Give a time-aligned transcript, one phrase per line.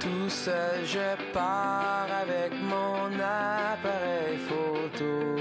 [0.00, 5.36] Tout seul, je pars avec mon appareil photo.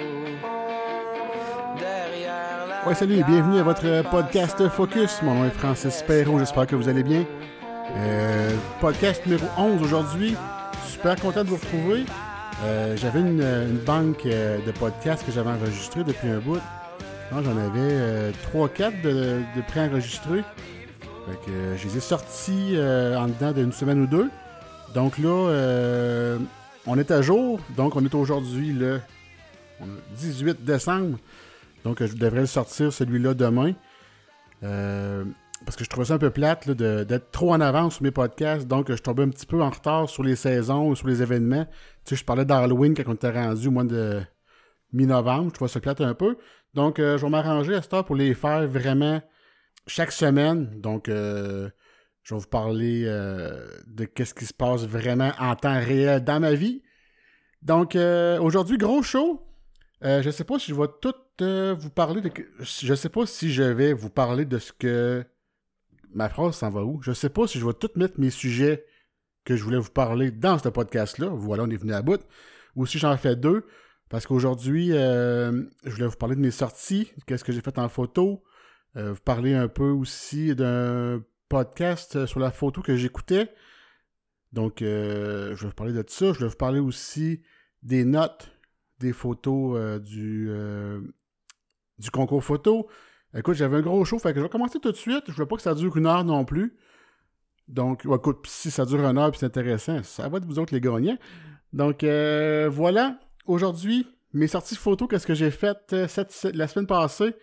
[1.77, 5.21] Derrière la Ouais, salut, bienvenue à votre podcast Focus.
[5.21, 7.23] Mon nom est Francis Perrault, j'espère que vous allez bien.
[7.97, 8.49] Euh,
[8.81, 10.35] podcast numéro 11 aujourd'hui.
[10.87, 12.05] Super content de vous retrouver.
[12.63, 16.59] Euh, j'avais une, une banque euh, de podcasts que j'avais enregistré depuis un bout.
[17.31, 20.43] Non, J'en avais 3-4 de, de préenregistrés.
[21.27, 24.29] Fait que euh, je les ai sortis euh, en dedans d'une semaine ou deux.
[24.93, 26.39] Donc là, euh,
[26.85, 27.59] on est à jour.
[27.75, 28.99] Donc on est aujourd'hui le
[29.79, 31.17] on a 18 décembre.
[31.83, 33.73] Donc je devrais le sortir celui-là demain.
[34.63, 35.23] Euh,
[35.65, 38.67] parce que je trouvais ça un peu plate d'être trop en avance sur mes podcasts.
[38.67, 41.65] Donc je tombais un petit peu en retard sur les saisons, sur les événements.
[42.05, 44.21] Tu sais, je parlais d'Halloween quand on était rendu au mois de
[44.93, 45.49] mi-novembre.
[45.49, 46.37] Je trouvais ça plate un peu.
[46.73, 49.21] Donc euh, je vais m'arranger à cette heure pour les faire vraiment
[49.87, 50.79] chaque semaine.
[50.81, 51.09] Donc,
[52.27, 56.41] je vais vous parler euh, de qu'est-ce qui se passe vraiment en temps réel dans
[56.41, 56.83] ma vie.
[57.61, 59.47] Donc, euh, aujourd'hui, gros show.
[60.03, 62.29] Euh, je sais pas si je vais tout vous parler de...
[62.59, 65.23] Je sais pas si je vais vous parler de ce que...
[66.13, 67.01] Ma phrase s'en va où?
[67.01, 68.83] Je sais pas si je vais tout mettre mes sujets
[69.45, 71.27] que je voulais vous parler dans ce podcast-là.
[71.27, 72.19] Voilà, on est venu à bout.
[72.75, 73.65] Ou si j'en fais deux.
[74.09, 78.43] Parce qu'aujourd'hui, je voulais vous parler de mes sorties, qu'est-ce que j'ai fait en photo,
[78.95, 83.49] vous parler un peu aussi d'un podcast euh, sur la photo que j'écoutais.
[84.53, 86.33] Donc, euh, je vais vous parler de ça.
[86.33, 87.41] Je vais vous parler aussi
[87.83, 88.51] des notes
[88.99, 90.99] des photos euh,
[91.99, 92.87] du, concours photo.
[93.35, 95.25] Écoute, j'avais un gros show, fait que je vais commencer tout de suite.
[95.27, 96.75] Je veux pas que ça dure une heure non plus.
[97.67, 100.73] Donc, écoute, si ça dure une heure puis c'est intéressant, ça va être vous autres
[100.73, 101.17] les gagnants.
[101.73, 103.19] Donc, voilà.
[103.45, 107.35] Aujourd'hui, mes sorties photos, qu'est-ce que j'ai fait cette- la semaine passée?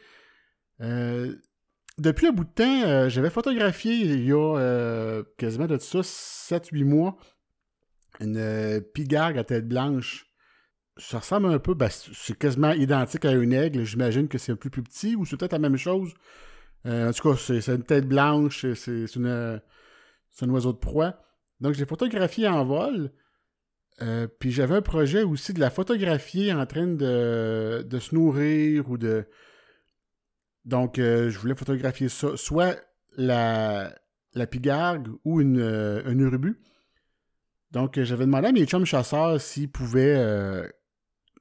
[1.99, 6.01] Depuis un bout de temps, euh, j'avais photographié il y a euh, quasiment de ça
[6.01, 7.17] 7-8 mois
[8.21, 10.27] une euh, pigargue à tête blanche.
[10.97, 13.85] Ça ressemble un peu, ben, c'est quasiment identique à un aigle.
[13.85, 16.15] J'imagine que c'est un peu plus petit ou c'est peut-être la même chose.
[16.87, 19.61] Euh, en tout cas, c'est une tête blanche, c'est une,
[20.41, 21.21] un oiseau de proie.
[21.61, 23.11] Donc, j'ai photographié en vol.
[24.41, 29.27] Puis j'avais un projet aussi de la photographier en train de se nourrir ou de.
[30.65, 32.77] Donc, euh, je voulais photographier ça, soit
[33.17, 33.95] la,
[34.33, 36.61] la pigargue ou euh, un urubu.
[37.71, 40.73] Donc, euh, j'avais demandé à mes chums chasseurs s'ils pouvaient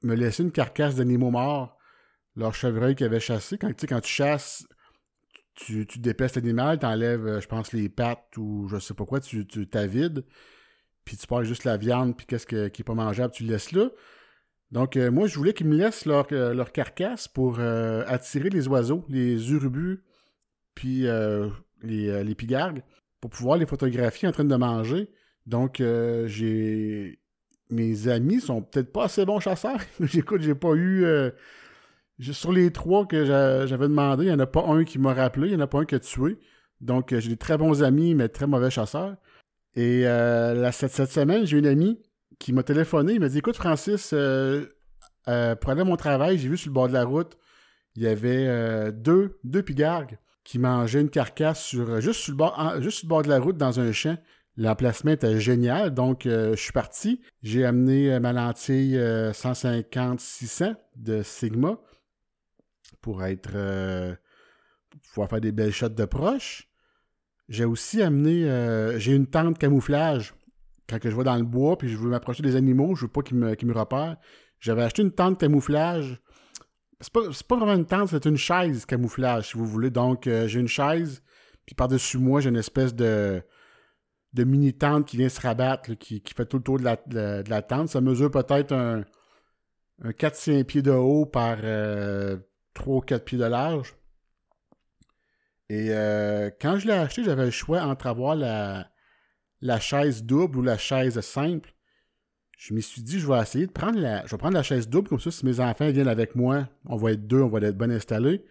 [0.02, 1.78] me laisser une carcasse d'animaux morts,
[2.36, 3.58] leur chevreuil qu'ils avaient chassé.
[3.58, 4.66] Quand, tu quand tu chasses,
[5.54, 9.20] tu, tu dépèces l'animal, t'enlèves, euh, je pense, les pattes ou je sais pas quoi,
[9.20, 10.24] tu, tu t'avides,
[11.04, 13.52] puis tu pars juste la viande, puis qu'est-ce que- qui est pas mangeable, tu le
[13.52, 13.88] laisses là.
[14.74, 18.66] Donc, euh, moi, je voulais qu'ils me laissent leur, euh, carcasse pour euh, attirer les
[18.66, 20.02] oiseaux, les urubus,
[20.74, 21.06] puis
[21.82, 22.82] les, pigargues,
[23.20, 25.10] pour pouvoir les photographier en train de manger.
[25.46, 25.76] Donc,
[26.26, 27.20] j'ai.
[27.70, 29.80] Mes amis sont peut-être pas assez bons chasseurs.
[30.00, 31.06] J'écoute, j'ai pas eu.
[32.18, 35.14] Sur les trois que j'a- j'avais demandé, il n'y en a pas un qui m'a
[35.14, 36.36] rappelé, il n'y en a pas un qui a tué.
[36.80, 39.16] Donc, j'ai des très bons amis, mais très mauvais chasseurs.
[39.76, 40.02] Et
[40.72, 42.00] cette semaine, j'ai une amie
[42.38, 43.14] qui m'a téléphoné.
[43.14, 44.66] Il m'a dit Écoute, Francis, euh,
[45.28, 47.38] euh, mon travail, j'ai vu sur le bord de la route,
[47.96, 52.36] il y avait euh, deux, deux pigargues qui mangeaient une carcasse euh, juste, sur le
[52.36, 54.18] bord, de la route dans un champ.
[54.56, 57.20] L'emplacement était génial, donc je suis parti.
[57.42, 61.80] J'ai amené ma lentille 150-600 de Sigma
[63.00, 63.50] pour être
[64.90, 66.68] pour pouvoir faire des belles shots de proche.
[67.48, 68.44] J'ai aussi amené
[69.00, 70.34] j'ai une tente camouflage
[70.88, 73.10] quand que je vais dans le bois puis je veux m'approcher des animaux, je veux
[73.10, 74.16] pas qu'ils me, repèrent.
[74.60, 76.20] J'avais acheté une tente camouflage.
[77.00, 79.90] C'est pas, pas vraiment une tente, c'est une chaise camouflage, si vous voulez.
[79.90, 81.22] Donc, euh, j'ai une chaise,
[81.66, 83.42] puis par-dessus moi, j'ai une espèce de,
[84.32, 87.88] de mini-tente qui vient se rabattre, qui, fait tout le tour de la, tente.
[87.88, 89.04] Ça mesure peut-être un,
[90.02, 92.38] un 4-5 pieds de haut par euh,
[92.74, 93.96] 3 ou 4 pieds de large.
[95.68, 98.88] Et euh, quand je l'ai acheté, j'avais le choix entre avoir la,
[99.64, 101.74] la chaise double ou la chaise simple.
[102.58, 104.88] Je me suis dit, je vais essayer de prendre la, je vais prendre la chaise
[104.88, 107.60] double, comme ça, si mes enfants viennent avec moi, on va être deux, on va
[107.60, 108.44] être bien installés.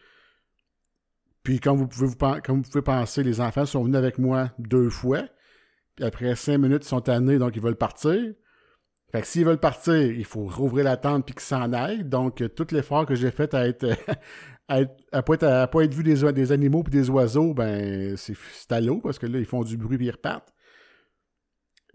[1.43, 4.89] Puis, comme vous pouvez, vous, vous pouvez penser, les enfants sont venus avec moi deux
[4.89, 5.23] fois.
[5.95, 8.33] Puis après cinq minutes, ils sont tannés, donc ils veulent partir.
[9.11, 12.03] Fait que s'ils veulent partir, il faut rouvrir la tente puis qu'ils s'en aillent.
[12.03, 13.85] Donc, euh, tout l'effort que j'ai fait à être,
[14.67, 18.99] à, être- à pas être, vu des, animaux puis des oiseaux, ben, c'est à l'eau
[18.99, 20.51] parce que là, ils font du bruit puis ils repartent.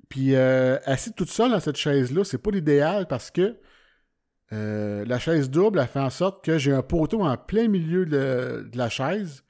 [0.08, 3.58] Puis, euh, assis toute seule dans cette chaise-là, c'est pas l'idéal parce que
[4.52, 8.06] euh, la chaise double a fait en sorte que j'ai un poteau en plein milieu
[8.06, 9.44] de, la chaise.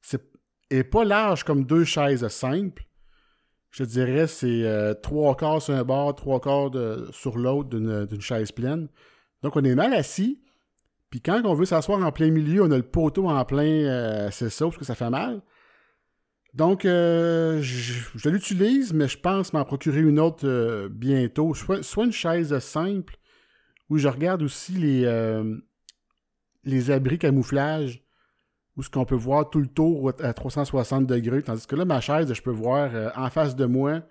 [0.00, 0.22] C'est
[0.70, 2.86] est pas large comme deux chaises simples.
[3.70, 6.70] je dirais, c'est euh, trois quarts sur un bord, trois quarts
[7.12, 8.88] sur l'autre d'une chaise pleine.
[9.42, 10.40] Donc, on est mal assis.
[11.10, 14.48] Puis quand on veut s'asseoir en plein milieu, on a le poteau en plein, c'est
[14.48, 15.42] ça, parce que ça fait mal.
[16.54, 21.54] Donc, euh, je, l'utilise, mais je pense m'en procurer une autre euh, bientôt.
[21.54, 23.16] Soit, soit une chaise simple,
[23.88, 25.56] où je regarde aussi les, euh,
[26.64, 28.02] les abris camouflage,
[28.76, 31.42] où ce qu'on peut voir tout le tour à 360 degrés.
[31.42, 34.02] Tandis que là, ma chaise, je peux voir en face de moi,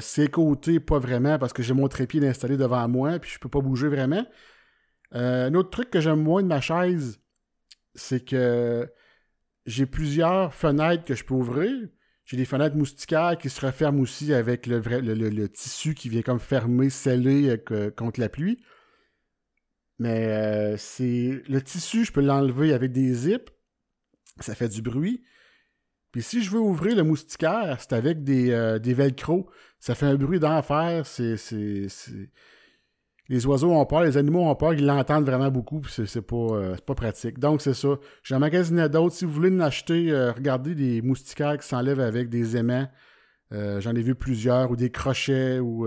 [0.00, 3.48] ses côtés, pas vraiment, parce que j'ai mon trépied installé devant moi, puis je peux
[3.48, 4.26] pas bouger vraiment.
[5.12, 7.20] Un autre truc que j'aime moins de ma chaise,
[7.94, 8.88] c'est que
[9.66, 11.72] j'ai plusieurs fenêtres que je peux ouvrir.
[12.24, 16.88] J'ai des fenêtres moustiquaires qui se referment aussi avec le, tissu qui vient comme fermer,
[16.88, 18.62] sceller euh, contre la pluie.
[19.98, 23.50] Mais euh, c'est le tissu, je peux l'enlever avec des zips.
[24.40, 25.22] Ça fait du bruit.
[26.12, 29.50] Puis si je veux ouvrir le moustiquaire, c'est avec des, euh, des velcro.
[29.78, 31.06] Ça fait un bruit d'enfer.
[31.06, 31.36] C'est-
[33.28, 36.76] Les oiseaux ont peur, les animaux ont peur, ils l'entendent vraiment beaucoup, puis c'est, euh,
[36.84, 37.38] pas pratique.
[37.38, 37.96] Donc c'est ça.
[38.22, 39.14] J'ai un magasin d'autres.
[39.14, 42.86] Si vous voulez en acheter, euh, regardez des moustiquaires qui s'enlèvent avec des aimants.
[43.52, 45.86] Euh, j'en ai vu plusieurs, ou des crochets, ou.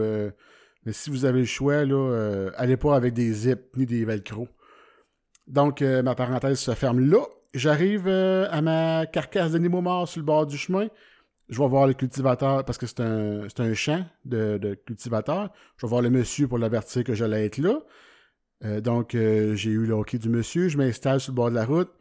[0.86, 4.48] Mais si vous avez le choix, là, allez pas avec des zips ni des velcro.
[5.48, 7.24] Donc, ma parenthèse se ferme là.
[7.54, 10.88] J'arrive à ma carcasse d'animaux morts sur le bord du chemin.
[11.50, 15.54] Je vais voir le cultivateur parce que c'est un, un champ de, de cultivateur.
[15.78, 17.80] Je vais voir le monsieur pour l'avertir que j'allais être là.
[18.66, 20.68] Euh, donc, euh, j'ai eu le hockey du monsieur.
[20.68, 21.92] Je m'installe sur le bord de la route.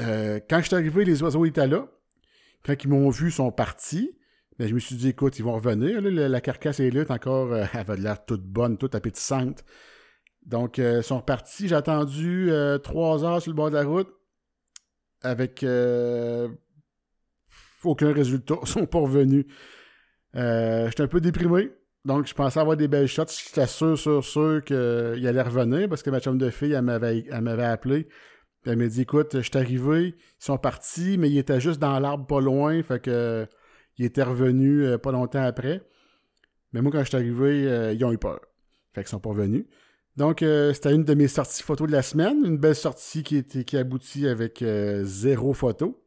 [0.00, 1.86] Euh, quand je suis arrivé, les oiseaux étaient là.
[2.64, 4.16] Quand ils m'ont vu, ils sont partis.
[4.58, 6.00] Mais je me suis dit, écoute, ils vont revenir.
[6.02, 9.64] la, carcasse est là, encore, elle avait l'air toute bonne, toute appétissante.
[10.44, 11.68] Donc, ils sont repartis.
[11.68, 12.50] J'ai attendu
[12.82, 14.08] trois heures sur le bord de la route
[15.22, 15.64] avec
[17.84, 18.56] aucun résultat.
[18.62, 19.46] Ils sont pas revenus.
[20.36, 21.70] Euh, J'étais un peu déprimé.
[22.04, 23.24] Donc, je pensais avoir des belles shots.
[23.44, 27.64] J'étais sûr, sûr, sûr qu'il allait revenir parce que ma chum de fille, elle m'avait
[27.64, 28.08] appelé.
[28.64, 31.98] Elle m'a dit, écoute, je suis arrivé, ils sont partis, mais ils étaient juste dans
[31.98, 32.82] l'arbre pas loin.
[32.82, 33.46] Fait que
[33.96, 35.82] ils étaient revenus euh, pas longtemps après.
[36.72, 38.40] Mais moi, quand je suis arrivé, euh, ils ont eu peur.
[38.94, 39.66] Fait qu'ils sont pas revenus.
[40.16, 42.44] Donc, c'était une de mes sorties photos de la semaine.
[42.44, 44.62] Une belle sortie qui, était, qui aboutit avec
[45.02, 45.99] zéro photo.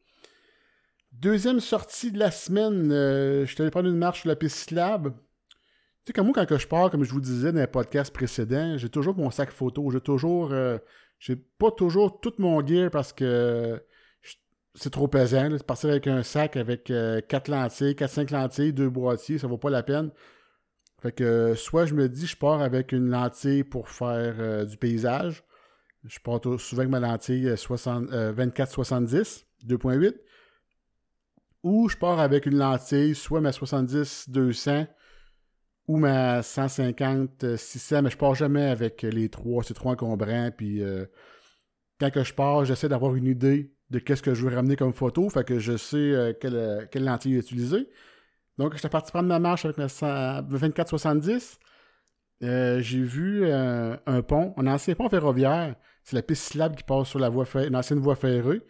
[1.23, 4.57] Deuxième sortie de la semaine, euh, je suis allé prendre une marche sur la piste
[4.57, 5.13] cyclable.
[5.13, 8.77] Tu sais, comme moi, quand je pars, comme je vous disais dans les podcasts précédents,
[8.77, 9.89] j'ai toujours mon sac photo.
[9.89, 10.51] J'ai toujours.
[10.51, 10.77] euh,
[11.19, 13.81] j'ai pas toujours tout mon gear parce que
[14.75, 15.47] c'est trop pesant.
[15.47, 15.57] là.
[15.65, 16.91] Partir avec un sac avec
[17.29, 20.11] 4 lentilles, 4-5 lentilles, 2 boîtiers, ça vaut pas la peine.
[21.01, 24.65] Fait que euh, soit je me dis je pars avec une lentille pour faire euh,
[24.65, 25.45] du paysage.
[26.03, 30.15] Je pars souvent avec ma lentille euh, 60, euh, 24-70, 2.8.
[31.63, 34.87] Ou je pars avec une lentille, soit ma 70-200
[35.87, 40.49] ou ma 150-600, mais je pars jamais avec les trois, c'est trop encombrant.
[40.55, 41.05] Puis euh,
[41.99, 44.93] quand que je pars, j'essaie d'avoir une idée de qu'est-ce que je veux ramener comme
[44.93, 47.89] photo, fait que je sais euh, quelle, quelle lentille utiliser.
[48.57, 51.57] Donc, j'étais parti prendre ma marche avec ma 100 24-70.
[52.43, 55.75] Euh, j'ai vu un pont, un ancien pont ferroviaire.
[56.03, 58.61] C'est la piste cyclable qui passe sur la voie une ancienne voie ferrée.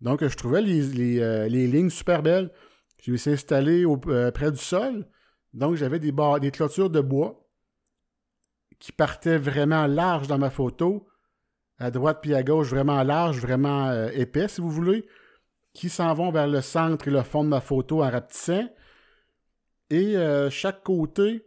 [0.00, 2.50] Donc, je trouvais les, euh, lignes super belles.
[3.02, 5.06] Je me suis installé euh, près du sol.
[5.54, 7.44] Donc, j'avais des, des clôtures de bois
[8.78, 11.08] qui partaient vraiment large dans ma photo.
[11.78, 15.06] À droite puis à gauche, vraiment large, vraiment euh, épais, si vous voulez.
[15.74, 18.68] Qui s'en vont vers le centre et le fond de ma photo en rapetissant.
[19.90, 20.16] Et
[20.50, 21.46] chaque côté,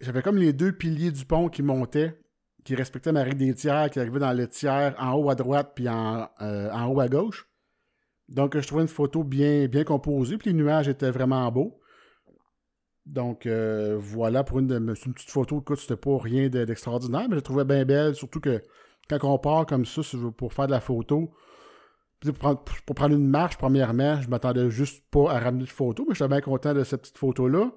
[0.00, 2.16] j'avais comme les deux piliers du pont qui montaient,
[2.64, 5.72] qui respectaient ma règle des tiers, qui arrivaient dans le tiers en haut à droite
[5.74, 7.48] puis en haut à gauche.
[8.32, 11.78] Donc, je trouvais une photo bien, bien composée, puis les nuages étaient vraiment beaux.
[13.04, 15.60] Donc, euh, voilà pour une, petite photo.
[15.60, 18.62] Écoute, c'était pas rien de- d'extraordinaire, mais je la trouvais bien belle, surtout que
[19.10, 20.00] quand on part comme ça
[20.36, 21.34] pour faire de la photo,
[22.20, 26.06] pour prendre, pour prendre une marche, premièrement, je m'attendais juste pas à ramener de photo,
[26.08, 27.72] mais j'étais bien content de cette petite photo-là.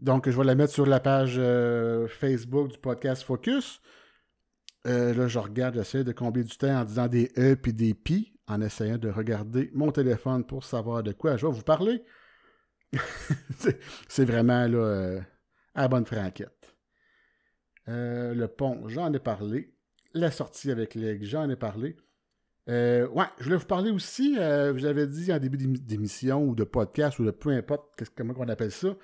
[0.00, 3.80] Donc, je vais la mettre sur la page euh, Facebook du podcast Focus.
[4.86, 7.94] Euh, là, je regarde, j'essaie de combler du temps en disant des E puis des
[7.94, 12.02] Pi, en essayant de regarder mon téléphone pour savoir de quoi je vais vous parler.
[14.08, 15.20] C'est- vraiment là, euh,
[15.74, 16.74] à bonne franquette.
[17.88, 19.74] Euh, le pont, j'en ai parlé.
[20.14, 21.96] La sortie avec l'aigle, j'en ai parlé.
[22.68, 26.54] Euh, ouais, je voulais vous parler aussi, vous avez dit en début d'émi- d'émission ou
[26.54, 28.94] de podcast ou de peu importe comment on appelle ça,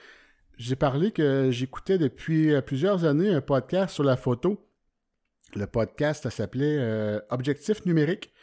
[0.59, 4.69] j'ai parlé que j'écoutais depuis plusieurs années un podcast sur la photo.
[5.57, 8.34] Le podcast, s'appelait Objectif numérique.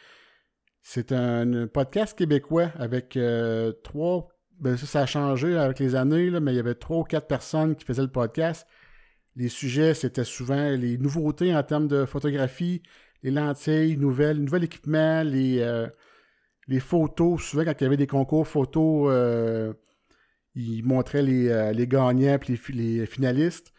[0.82, 6.30] C'est un, podcast québécois avec euh, trois, ben, ça, ça a changé avec les années,
[6.40, 8.66] mais il y avait trois ou quatre personnes qui faisaient le podcast.
[9.36, 12.82] Les sujets, c'était souvent les nouveautés en termes de photographie,
[13.22, 15.86] les lentilles nouvelles, le nouvel équipement, les, euh,
[16.68, 17.42] les photos.
[17.42, 19.72] Souvent, quand il y avait des concours photos, euh,
[20.54, 23.72] ils montraient les, euh, les gagnants et les, finalistes.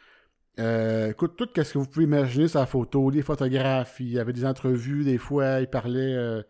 [0.58, 4.46] écoute, tout ce que vous pouvez imaginer la photo, les photographes, il y avait des
[4.46, 6.44] entrevues, des fois, ils parlaient.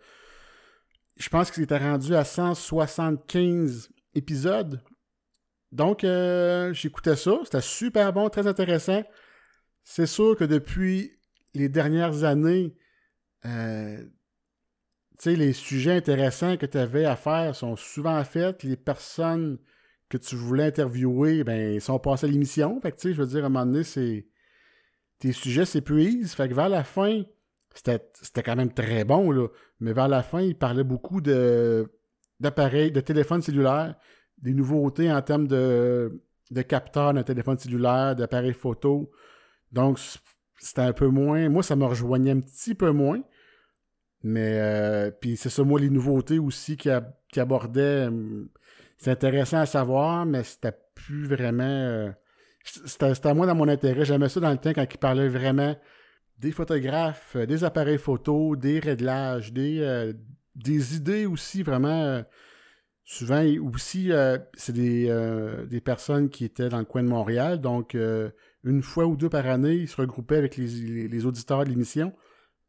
[1.24, 4.84] Je pense qu'ils étaient rendus à 175 épisodes.
[5.72, 6.02] Donc,
[6.74, 7.40] j'écoutais ça.
[7.46, 9.04] C'était super bon, très intéressant.
[9.84, 11.18] C'est sûr que depuis
[11.54, 12.76] les dernières années,
[13.46, 14.04] euh,
[15.26, 18.62] les sujets intéressants que tu avais à faire sont souvent faits.
[18.64, 19.60] Les personnes
[20.10, 22.82] que tu voulais interviewer, ben, sont passées à l'émission.
[22.84, 24.28] Je veux dire, à un moment donné, c'est...
[25.20, 26.34] tes sujets s'épuisent.
[26.34, 27.24] Fait que vers la fin,
[27.74, 29.48] c'était quand même très bon, là.
[29.80, 33.96] Mais vers la fin, il parlait beaucoup d'appareils, de téléphones cellulaires,
[34.38, 39.12] des nouveautés en termes de, de capteurs d'un téléphone cellulaire, d'appareils photo.
[39.72, 40.00] Donc,
[40.58, 41.50] c'était un peu moins.
[41.50, 43.22] Moi, ça me rejoignait un petit peu moins.
[44.24, 46.90] Mais euh, puis c'est ça, moi, les nouveautés aussi qui,
[47.40, 48.48] abordaient, hum,
[48.98, 51.64] c'est intéressant à savoir, mais c'était plus vraiment.
[51.64, 52.10] Euh,
[52.64, 54.06] c'était à moi dans mon intérêt.
[54.06, 55.76] J'aimais ça dans le temps quand il parlait vraiment
[56.40, 60.14] des photographes, euh, des appareils photo, des réglages, des,
[60.56, 62.24] des idées aussi vraiment.
[63.04, 64.12] souvent aussi,
[64.56, 67.62] c'est des, des, personnes qui étaient dans le coin de Montréal.
[67.62, 67.96] Donc,
[68.64, 72.14] une fois ou deux par année, ils se regroupaient avec les, les auditeurs de l'émission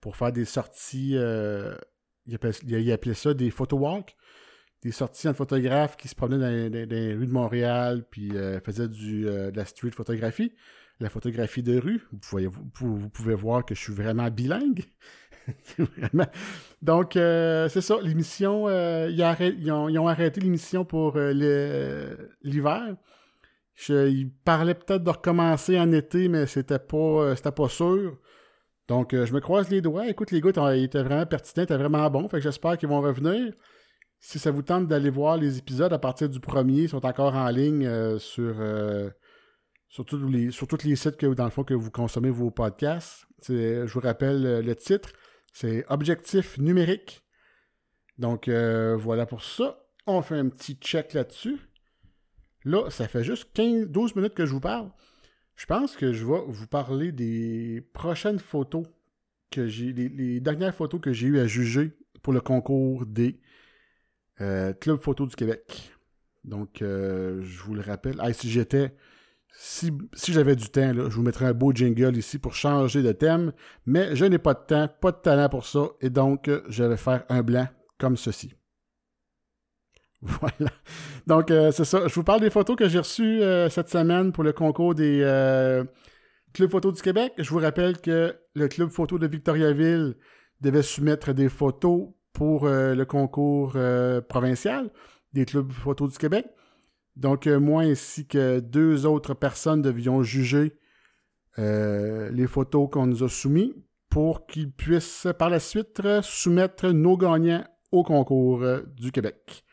[0.04, 1.12] pour faire des sorties.
[1.14, 1.75] Euh,
[2.26, 4.14] il, appelait, ça des photo walks.
[4.83, 8.88] Des sorties en photographe qui se promenaient dans, les rues de Montréal, puis euh, faisaient
[8.88, 10.52] du, euh, de la street photographie,
[11.00, 12.02] la photographie de rue.
[12.12, 14.84] Vous pouvez, voir que je suis vraiment bilingue.
[16.82, 22.96] Donc, c'est ça, l'émission, ils, ont, arrêté l'émission pour l'hiver.
[23.88, 28.18] Ils parlaient peut-être de recommencer en été, mais c'était pas, pas sûr.
[28.88, 30.08] Donc, euh, je me croise les doigts.
[30.08, 32.28] Écoute, les gars, ils étaient vraiment pertinents, ils étaient vraiment bons.
[32.28, 33.52] Fait que j'espère qu'ils vont revenir.
[34.20, 37.34] Si ça vous tente d'aller voir les épisodes à partir du premier, ils sont encore
[37.34, 39.10] en ligne euh, sur, euh,
[39.94, 43.26] sur, tous les, sites que, dans le fond, que vous consommez vos podcasts.
[43.46, 45.12] Je vous rappelle le titre.
[45.52, 47.22] C'est Objectif numérique.
[48.18, 49.86] Donc, voilà pour ça.
[50.06, 51.58] On fait un petit check là-dessus.
[52.64, 54.90] Là, ça fait juste 15, 12 minutes que je vous parle.
[55.54, 58.84] Je pense que je vais vous parler des prochaines photos
[59.52, 63.40] que les, dernières photos que j'ai eu à juger pour le concours des
[64.40, 65.92] euh, clubs photos du Québec.
[66.42, 68.20] Donc, euh, je vous le rappelle.
[68.34, 68.96] si j'étais,
[69.56, 69.92] si,
[70.28, 73.52] j'avais du temps, je vous mettrais un beau jingle ici pour changer de thème,
[73.87, 76.96] mais je n'ai pas de temps, pas de talent pour ça, et donc je vais
[76.96, 77.66] faire un blanc
[77.99, 78.54] comme ceci.
[80.40, 80.70] Voilà.
[81.26, 82.08] Donc, euh, c'est ça.
[82.08, 85.20] Je vous parle des photos que j'ai reçues euh, cette semaine pour le concours des
[85.23, 85.84] euh,
[86.52, 87.32] Clubs Photos du Québec.
[87.38, 90.16] Je vous rappelle que le Club Photo de Victoriaville
[90.61, 93.76] devait soumettre des photos pour le concours
[94.28, 94.90] provincial
[95.32, 96.46] des Clubs Photos du Québec.
[97.16, 100.78] Donc, moi ainsi que deux autres personnes devions juger
[101.56, 103.75] les photos qu'on nous a soumises
[104.11, 108.64] pour qu'ils puissent par la suite soumettre nos gagnants au concours
[108.97, 109.64] du Québec.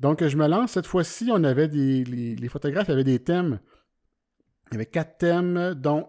[0.00, 0.72] Donc, je me lance.
[0.72, 2.04] Cette fois-ci, on avait des.
[2.04, 3.60] Les, photographes avaient des thèmes.
[4.70, 6.08] Il y avait quatre thèmes, dont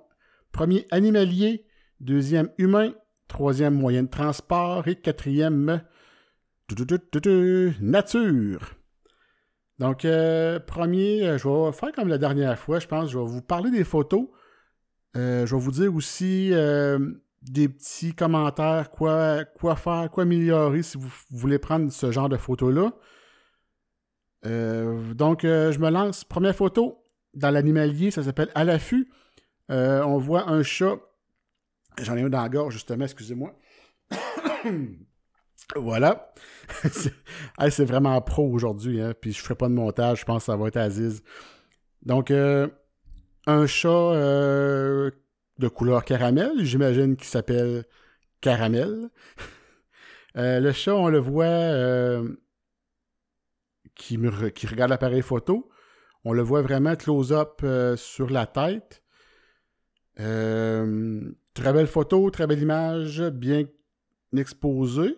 [0.52, 1.66] premier animalier,
[2.00, 2.94] deuxième humain,
[3.28, 5.82] troisième moyen de transport et quatrième
[7.82, 8.76] nature.
[9.82, 13.10] Donc, euh, premier, euh, je vais faire comme la dernière fois, je pense.
[13.10, 14.28] Je vais vous parler des photos.
[15.18, 16.52] Euh, je vais vous dire aussi
[17.42, 22.38] des petits commentaires, quoi, quoi faire, quoi améliorer si vous voulez prendre ce genre de
[22.38, 22.94] photos-là.
[24.44, 26.26] Donc, je me lance.
[26.26, 29.12] Première photo dans l'animalier, ça s'appelle À l'affût.
[29.70, 31.00] On voit un chat.
[32.00, 33.58] J'en ai un dans la gorge, justement, excusez-moi.
[35.76, 36.34] voilà.
[37.70, 40.56] c'est vraiment pro aujourd'hui, hein, puis je ferai pas de montage, je pense que ça
[40.56, 41.24] va être Aziz.
[42.04, 44.14] Donc, un chat
[45.60, 47.86] de couleur caramel, j'imagine qu'il s'appelle
[48.40, 49.10] Caramel.
[50.36, 52.24] le chat, on le voit
[54.02, 55.70] qui, regarde l'appareil photo.
[56.24, 59.04] On le voit vraiment close-up euh, sur la tête.
[60.20, 63.64] Euh, très belle photo, très belle image, bien
[64.36, 65.16] exposée.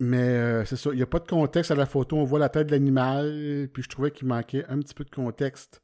[0.00, 2.16] Mais euh, c'est ça, il n'y a pas de contexte à la photo.
[2.16, 5.10] On voit la tête de l'animal, puis je trouvais qu'il manquait un petit peu de
[5.10, 5.82] contexte.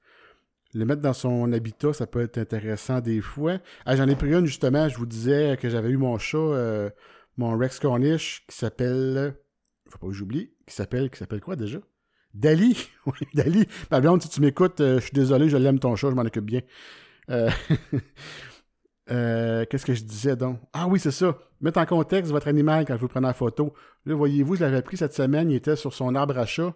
[0.73, 3.59] Le mettre dans son habitat, ça peut être intéressant des fois.
[3.87, 6.91] Ah, J'en ai pris une justement, je vous disais que j'avais eu mon chat,
[7.37, 9.37] mon Rex Cornish, qui s'appelle
[9.95, 11.79] faut pas que j'oublie, qui s'appelle, qui s'appelle quoi déjà?
[12.33, 13.67] Dali, oui, Dali.
[13.91, 16.23] Ma blonde, si tu m'écoutes, euh, je suis désolé, je l'aime ton chat, je m'en
[16.23, 16.61] occupe bien.
[19.11, 20.59] Euh, Qu'est-ce que je disais donc?
[20.73, 21.37] Ah oui, c'est ça.
[21.61, 23.75] Mettre en contexte votre animal quand vous prenez la photo.
[24.07, 26.75] Là, voyez-vous, je l'avais pris cette semaine, il était sur son arbre à chat.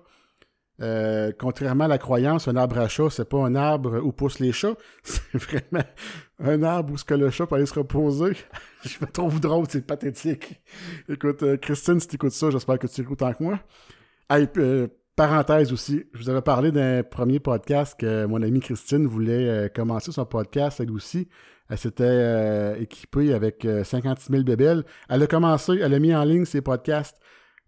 [0.80, 4.38] Euh, contrairement à la croyance, un arbre à chat, c'est pas un arbre où poussent
[4.38, 4.76] les chats.
[5.02, 5.84] C'est vraiment
[6.38, 8.36] un arbre où ce que le chat peut aller se reposer.
[8.84, 10.60] je me trouve drôle, c'est pathétique.
[11.08, 13.58] Écoute, euh, Christine, si tu écoutes ça, j'espère que tu écoutes autant que moi.
[14.30, 14.86] Euh,
[15.18, 19.68] parenthèse aussi, je vous avais parlé d'un premier podcast que mon amie Christine voulait euh,
[19.68, 21.28] commencer son podcast, elle aussi.
[21.68, 24.84] Elle s'était euh, équipée avec 56 000 bébelles.
[25.08, 27.18] Elle a commencé, elle a mis en ligne ses podcasts.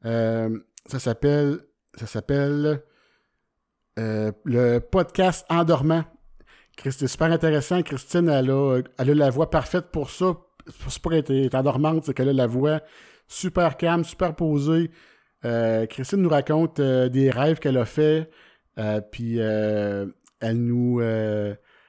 [0.04, 1.59] ça s'appelle,
[1.97, 2.85] ça s'appelle
[3.99, 6.04] euh, le podcast Endormant.
[6.78, 7.83] C'est super intéressant.
[7.83, 10.37] Christine, elle a, elle a la voix parfaite pour ça.
[10.88, 12.80] C'est pas qu'elle est endormante, c'est qu'elle a la voix
[13.26, 14.92] super calme, super posée.
[15.44, 18.30] Euh, Christine nous raconte euh, des rêves qu'elle a fait.
[19.11, 21.00] puis elle nous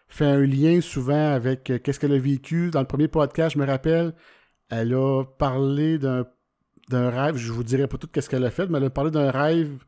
[0.08, 2.70] fait un lien souvent avec qu'est-ce qu'elle a vécu.
[2.72, 4.14] Dans le premier podcast, je me rappelle,
[4.70, 6.26] elle a parlé d'un
[6.92, 7.38] rêve.
[7.38, 9.84] Je vous dirai pas tout qu'est-ce qu'elle a fait, mais elle a parlé d'un rêve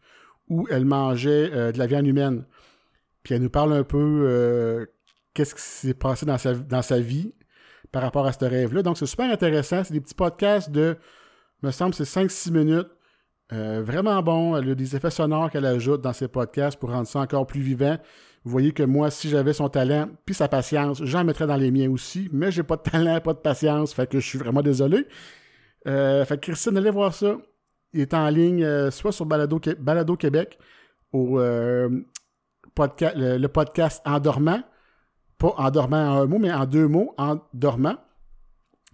[0.50, 2.46] où elle mangeait euh, de la viande humaine.
[3.24, 4.86] Puis elle nous parle un peu euh,
[5.34, 7.34] qu'est-ce qui s'est passé dans sa vie
[7.92, 8.82] par rapport à ce rêve-là.
[8.82, 9.84] Donc c'est super intéressant.
[9.84, 10.98] C'est des petits podcasts de,
[11.62, 12.90] me semble, c'est 5-6 minutes.
[13.52, 14.56] Euh, vraiment bon.
[14.56, 17.62] Elle a des effets sonores qu'elle ajoute dans ses podcasts pour rendre ça encore plus
[17.62, 17.98] vivant.
[18.46, 21.72] Vous voyez que moi, si j'avais son talent puis sa patience, j'en mettrais dans les
[21.72, 24.62] miens aussi, mais j'ai pas de talent, pas de patience, fait que je suis vraiment
[24.62, 25.08] désolé.
[25.86, 27.38] fait que Christine, allez voir ça.
[27.94, 30.58] Il est en ligne euh, soit sur Balado, Québec,
[31.14, 31.90] euh,
[32.76, 34.64] le, podcast Endormant.
[35.38, 37.98] Pas Endormant en un mot, mais en deux mots, Endormant.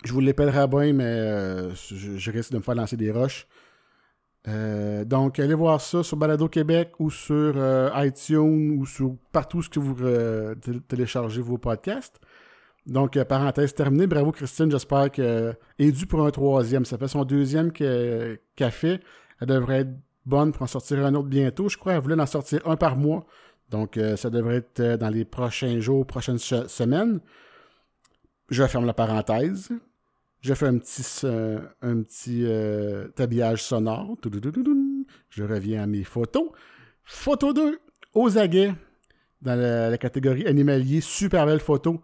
[0.04, 3.48] Je vous l'appellerai bien, mais euh, je, risque de me faire lancer des roches.
[4.46, 7.54] Donc, allez voir ça sur Balado Québec ou sur
[7.96, 9.96] iTunes ou sur partout ce que vous
[10.88, 12.20] téléchargez vos podcasts.
[12.90, 14.08] Donc, euh, parenthèse terminée.
[14.08, 14.72] Bravo, Christine.
[14.72, 16.86] J'espère qu'elle est due pour un troisième.
[16.86, 18.40] Ça fait son deuxième qu'elle
[18.72, 19.02] fait.
[19.40, 19.94] Elle devrait être
[20.26, 21.70] bonne pour en sortir un autre bientôt.
[21.70, 23.26] Je crois qu'elle voulait en sortir un par mois.
[23.70, 27.20] Donc, euh, ça devrait être euh, dans les prochains jours, prochaines semaines.
[28.50, 29.70] Je ferme la parenthèse.
[30.42, 31.26] Je fais un petit,
[31.82, 32.46] un petit
[33.18, 34.16] habillage sonore.
[35.30, 36.50] Je reviens à mes photos.
[37.04, 37.80] Photo 2,
[38.14, 38.74] aux aguets,
[39.42, 41.02] dans la catégorie animalier.
[41.02, 42.02] Super belle photo.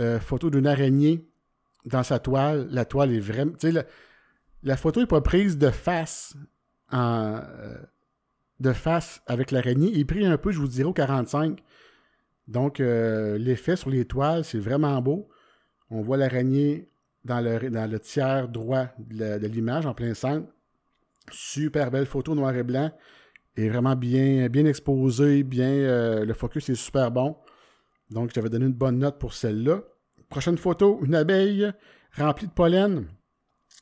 [0.00, 1.24] Euh, photo d'une araignée
[1.84, 2.66] dans sa toile.
[2.70, 3.52] La toile est vraiment.
[4.62, 6.34] La, photo n'est pas prise de face
[6.92, 7.76] euh,
[8.60, 9.90] de face avec l'araignée.
[9.92, 11.60] Il est pris un peu, je vous dirais, au 45.
[12.48, 15.28] Donc, euh, l'effet sur les toiles, c'est vraiment beau.
[15.90, 16.88] On voit l'araignée
[17.24, 20.46] dans le, tiers droit de l'image, en plein centre.
[21.30, 22.90] Super belle photo noir et blanc.
[23.56, 24.64] Et vraiment bien, bien
[25.44, 26.24] bien.
[26.24, 27.36] le focus est super bon.
[28.10, 29.82] Donc, j'avais donné une bonne note pour celle-là.
[30.28, 31.72] Prochaine photo, une abeille
[32.16, 33.06] remplie de pollen.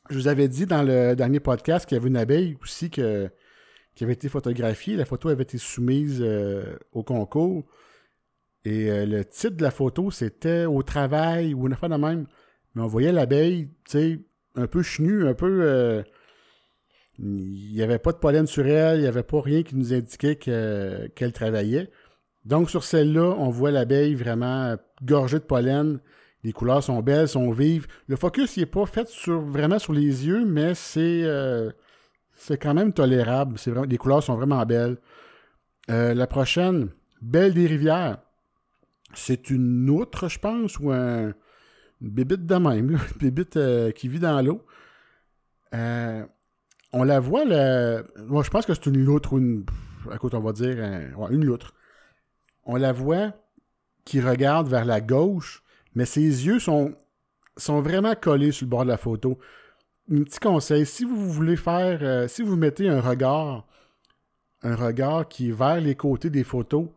[0.09, 3.01] Je vous avais dit dans le dernier podcast qu'il y avait une abeille aussi qui
[3.01, 4.95] avait été photographiée.
[4.95, 7.63] La photo avait été soumise euh, au concours.
[8.65, 12.27] Et euh, le titre de la photo, c'était Au travail ou une affaire de même.
[12.75, 14.19] Mais on voyait l'abeille, tu sais,
[14.55, 15.61] un peu chenue, un peu.
[15.63, 16.03] Euh,
[17.19, 19.93] il n'y avait pas de pollen sur elle, il n'y avait pas rien qui nous
[19.93, 21.91] indiquait qu'elle travaillait.
[22.45, 25.99] Donc, sur celle-là, on voit l'abeille vraiment gorgée de pollen.
[26.43, 27.87] Les couleurs sont belles, sont vives.
[28.07, 31.71] Le focus n'est pas fait sur, vraiment sur les yeux, mais c'est euh,
[32.59, 33.57] quand même tolérable.
[33.57, 34.97] Vraiment, les couleurs sont vraiment belles.
[35.89, 36.89] Euh, la prochaine,
[37.23, 38.17] Belle des rivières.
[39.13, 41.33] C'est une outre, je pense, ou un,
[42.09, 44.61] bébite de même, bébite euh, qui vit dans l'eau.
[45.71, 49.65] on la voit, moi je pense que c'est une loutre ou une.
[50.13, 50.77] Écoute, on va dire
[51.29, 51.73] une loutre
[52.65, 53.33] on la voit
[54.05, 55.63] qui regarde vers la gauche,
[55.95, 56.95] mais ses yeux sont,
[57.57, 59.39] sont vraiment collés sur le bord de la photo.
[60.11, 63.67] Un petit conseil, si vous voulez faire, euh, si vous mettez un regard,
[64.61, 66.87] un regard qui est vers les côtés des photos,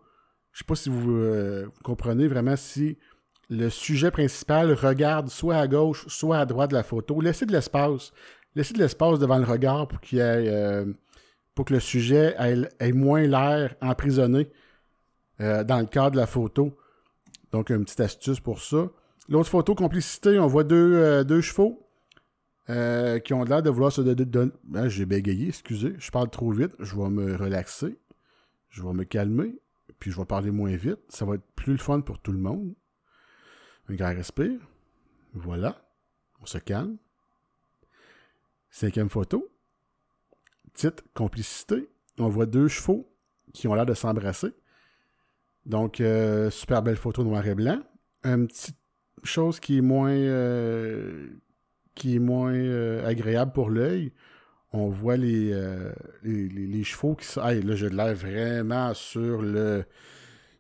[0.53, 2.99] je ne sais pas si vous, euh, comprenez vraiment si
[3.49, 7.53] le sujet principal regarde soit à gauche, soit à droite de la photo, laissez de
[7.53, 8.13] l'espace.
[8.55, 10.87] Laissez de l'espace devant le regard pour euh,
[11.55, 12.35] que le sujet
[12.81, 14.51] ait moins l'air emprisonné.
[15.43, 16.75] Euh, dans le cadre de la photo.
[17.53, 18.89] Donc, une petite astuce pour ça.
[19.29, 21.83] L'autre photo, complicité, on voit deux, euh, chevaux
[22.67, 24.51] qui ont l'air de vouloir se donner.
[24.75, 26.73] Ah, j'ai bégayé, excusez, je parle trop vite.
[26.79, 27.99] Je vais me relaxer.
[28.71, 29.59] Je vais me calmer.
[29.99, 30.99] Puis je vais parler moins vite.
[31.11, 32.75] Ça va être plus le fun pour tout le monde.
[33.89, 34.59] Un grand respire.
[35.33, 35.77] Voilà.
[36.41, 36.97] On se calme.
[38.71, 39.49] Cinquième photo.
[40.75, 41.89] Titre complicité.
[42.19, 43.09] On voit deux chevaux
[43.53, 44.53] qui ont l'air de s'embrasser.
[45.65, 47.81] Donc, euh, super belle photo noir et blanc.
[48.25, 48.77] Une petite
[49.25, 51.29] chose qui est moins, euh,
[51.95, 54.13] qui est moins euh, agréable pour l'œil.
[54.73, 55.55] On voit les,
[56.23, 57.41] les, chevaux qui sont.
[57.41, 59.85] là, j'ai de l'air vraiment sur le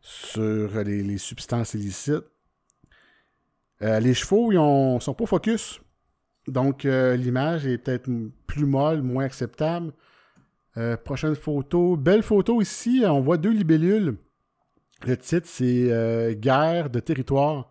[0.00, 2.24] sur les substances illicites.
[3.80, 5.80] Les chevaux, ils ont, sont pas focus.
[6.48, 8.08] Donc, l'image est peut-être
[8.46, 9.92] plus molle, moins acceptable.
[11.04, 11.96] prochaine photo.
[11.96, 13.02] Belle photo ici.
[13.06, 14.16] On voit deux libellules.
[15.04, 17.70] Le titre, c'est euh, Guerre de territoire.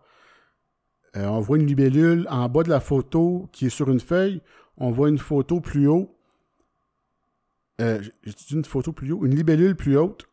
[1.16, 4.40] Euh, on voit une libellule en bas de la photo qui est sur une feuille.
[4.76, 6.14] On voit une photo plus haut.
[7.80, 9.24] Euh, J'ai dit une photo plus haut.
[9.24, 10.26] Une libellule plus haute.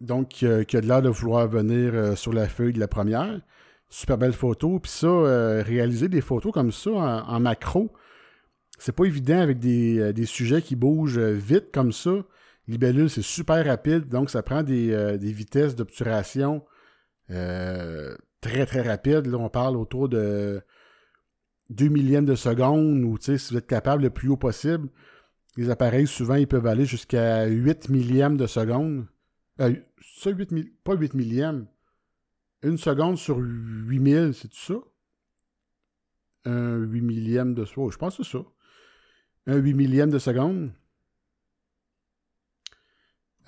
[0.00, 3.40] Donc, qui a de l'air de vouloir venir sur la feuille de la première.
[3.94, 4.78] Super belle photo.
[4.78, 7.92] Puis ça, réaliser des photos comme ça en, macro,
[8.78, 12.24] c'est pas évident avec des, des, sujets qui bougent vite comme ça.
[12.68, 16.64] Libellule, c'est super rapide, donc ça prend des, euh, vitesses d'obturation
[17.30, 19.26] euh, très très rapides.
[19.26, 20.62] Là, on parle autour de
[21.70, 24.88] 2 millièmes de seconde, ou si vous êtes capable le plus haut possible.
[25.56, 29.06] Les appareils, souvent, ils peuvent aller jusqu'à 8 millièmes de seconde.
[29.60, 29.74] Euh,
[30.16, 31.66] ça, 8 pas 8 millièmes.
[32.62, 34.74] Une seconde sur 8000, c'est ça?
[36.44, 37.64] Un 8 millième de...
[37.76, 38.44] Oh, je pense que c'est ça.
[39.46, 40.72] Un 8 millième de seconde.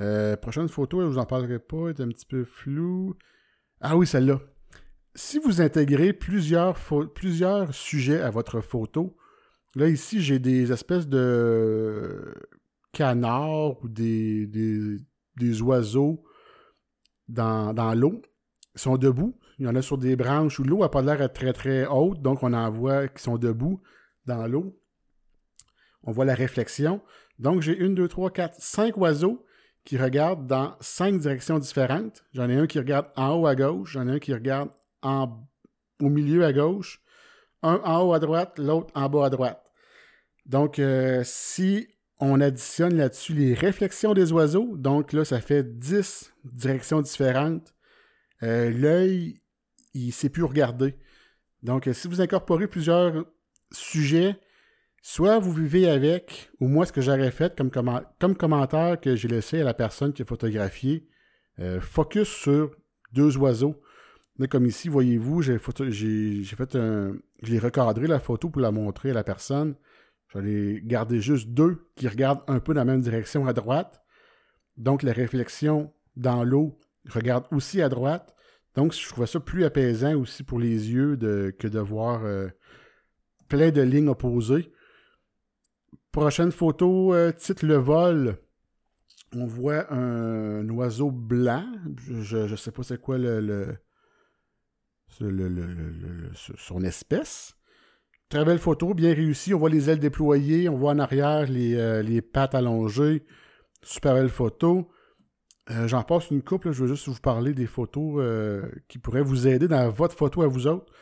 [0.01, 3.17] Euh, prochaine photo, je vous en parlerai pas, elle est un petit peu floue.
[3.81, 4.41] Ah oui, celle-là.
[5.15, 6.77] Si vous intégrez plusieurs,
[7.15, 9.17] plusieurs sujets à votre photo,
[9.77, 12.35] là ici j'ai des espèces de
[12.91, 14.47] canards ou des,
[15.37, 16.25] des, oiseaux
[17.29, 18.23] dans, dans l'eau.
[18.75, 19.39] Sont debout.
[19.59, 22.21] Il y en a sur des branches où l'eau n'a pas l'air très très haute,
[22.23, 23.81] donc on en voit qui sont debout
[24.27, 24.77] dans l'eau.
[26.03, 27.01] On voit la réflexion.
[27.39, 29.45] Donc j'ai une, deux, trois, quatre, cinq oiseaux
[29.85, 32.25] qui regarde dans cinq directions différentes.
[32.33, 34.71] J'en ai un qui regarde en haut à gauche, j'en ai un qui regarde
[35.03, 37.03] au milieu à gauche,
[37.63, 39.63] un en haut à droite, l'autre en bas à droite.
[40.47, 46.33] Donc, euh, si on additionne là-dessus les réflexions des oiseaux, donc là, ça fait 10
[46.45, 47.74] directions différentes.
[48.45, 49.41] Euh, l'œil,
[49.95, 50.95] il ne sait plus regarder.
[51.65, 53.25] Donc, si vous incorporez plusieurs
[53.73, 54.39] sujets,
[55.07, 57.71] Soit vous vivez avec, ou moi, ce que j'aurais fait comme,
[58.19, 61.07] comme commentaire que j'ai laissé à la personne qui a photographié,
[61.59, 62.75] euh, focus sur
[63.13, 63.83] deux oiseaux.
[64.51, 67.19] Comme ici, voyez-vous, j'ai fait un.
[67.43, 69.75] Je l'ai recadré la photo pour la montrer à la personne.
[70.33, 74.03] J'allais garder juste deux qui regardent un peu dans la même direction à droite.
[74.79, 76.79] Donc la réflexion dans l'eau
[77.11, 78.34] regarde aussi à droite.
[78.75, 81.17] Donc je trouvais ça plus apaisant aussi pour les yeux
[81.59, 82.49] que de voir euh,
[83.49, 84.73] plein de lignes opposées.
[86.11, 88.39] Prochaine photo, euh, titre Le vol.
[89.37, 91.67] On voit un, oiseau blanc.
[92.07, 93.77] Je ne sais pas c'est quoi le,
[96.57, 97.55] son espèce.
[98.29, 99.55] Très belle photo, bien réussie.
[99.55, 103.25] On voit les ailes déployées, on voit en arrière les, euh, pattes allongées.
[103.83, 104.89] Super belle photo.
[105.71, 108.23] Euh, j'en passe une couple, je veux juste vous parler des photos
[108.89, 110.93] qui pourraient vous aider dans votre photo à vous autres.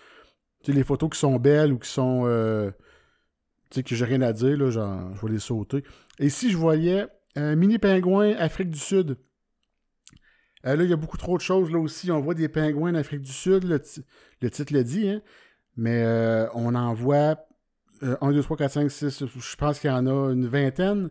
[0.67, 2.27] les photos qui sont belles ou qui sont
[3.71, 5.83] sais, que j'ai rien à dire, là, genre, je vais les sauter.
[6.19, 9.17] Et si je voyais un mini pingouin Afrique du Sud,
[10.67, 12.11] euh, là, il y a beaucoup trop de choses là aussi.
[12.11, 13.81] On voit des pingouins d'Afrique du Sud, le,
[14.51, 15.23] titre le dit, hein?
[15.77, 17.47] mais euh, on en voit
[18.03, 21.11] 1, 2, 3, 4, 5, 6, je pense qu'il y en a une vingtaine.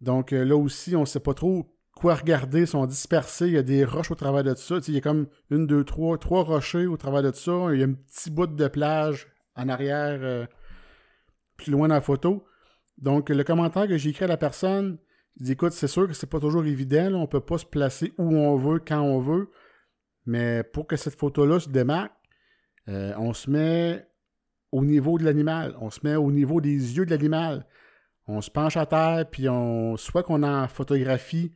[0.00, 3.58] Donc euh, là aussi, on ne sait pas trop quoi regarder, sont dispersés, il y
[3.58, 4.76] a des roches au travers de ça.
[4.86, 7.52] il y a comme une, deux, trois, trois rochers au travers de ça.
[7.72, 10.46] Il y a un petit bout de plage en arrière
[11.56, 12.44] plus loin dans la photo.
[12.98, 14.98] Donc, le commentaire que j'ai écrit à la personne,
[15.36, 18.14] il dit écoute, c'est sûr que c'est pas toujours évident, on peut pas se placer
[18.18, 19.50] où on veut, quand on veut,
[20.24, 22.12] mais pour que cette photo-là se démarque,
[22.88, 24.06] euh, on se met
[24.72, 27.66] au niveau de l'animal, on se met au niveau des yeux de l'animal.
[28.28, 31.52] On se penche à terre, puis on soit qu'on en photographie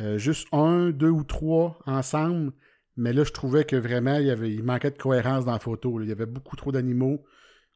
[0.00, 2.52] euh, juste un, deux ou trois ensemble,
[2.96, 6.00] mais là, je trouvais que vraiment, il, manquait de cohérence dans la photo.
[6.00, 7.24] Il y avait beaucoup trop d'animaux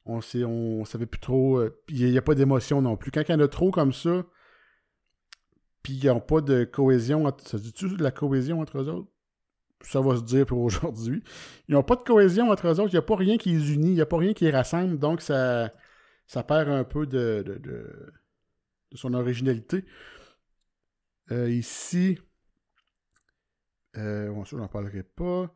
[0.07, 1.59] on on savait plus trop.
[1.59, 3.11] Euh, il n'y a, pas d'émotion non plus.
[3.11, 4.25] Quand il y en a trop comme ça,
[5.83, 9.11] puis ils n'ont pas de cohésion, ça dit-tu de la cohésion entre eux autres?
[9.83, 11.23] Ça va se dire pour aujourd'hui.
[11.69, 13.73] Ils n'ont pas de cohésion entre eux autres, il n'y a pas rien qui les
[13.75, 15.73] unit, il n'y a pas rien qui les rassemble, donc ça,
[16.27, 17.61] ça perd un peu de,
[18.95, 19.85] son originalité.
[21.33, 22.19] Euh, ici,
[23.97, 25.53] euh, bon, ça, j'en parlerai pas.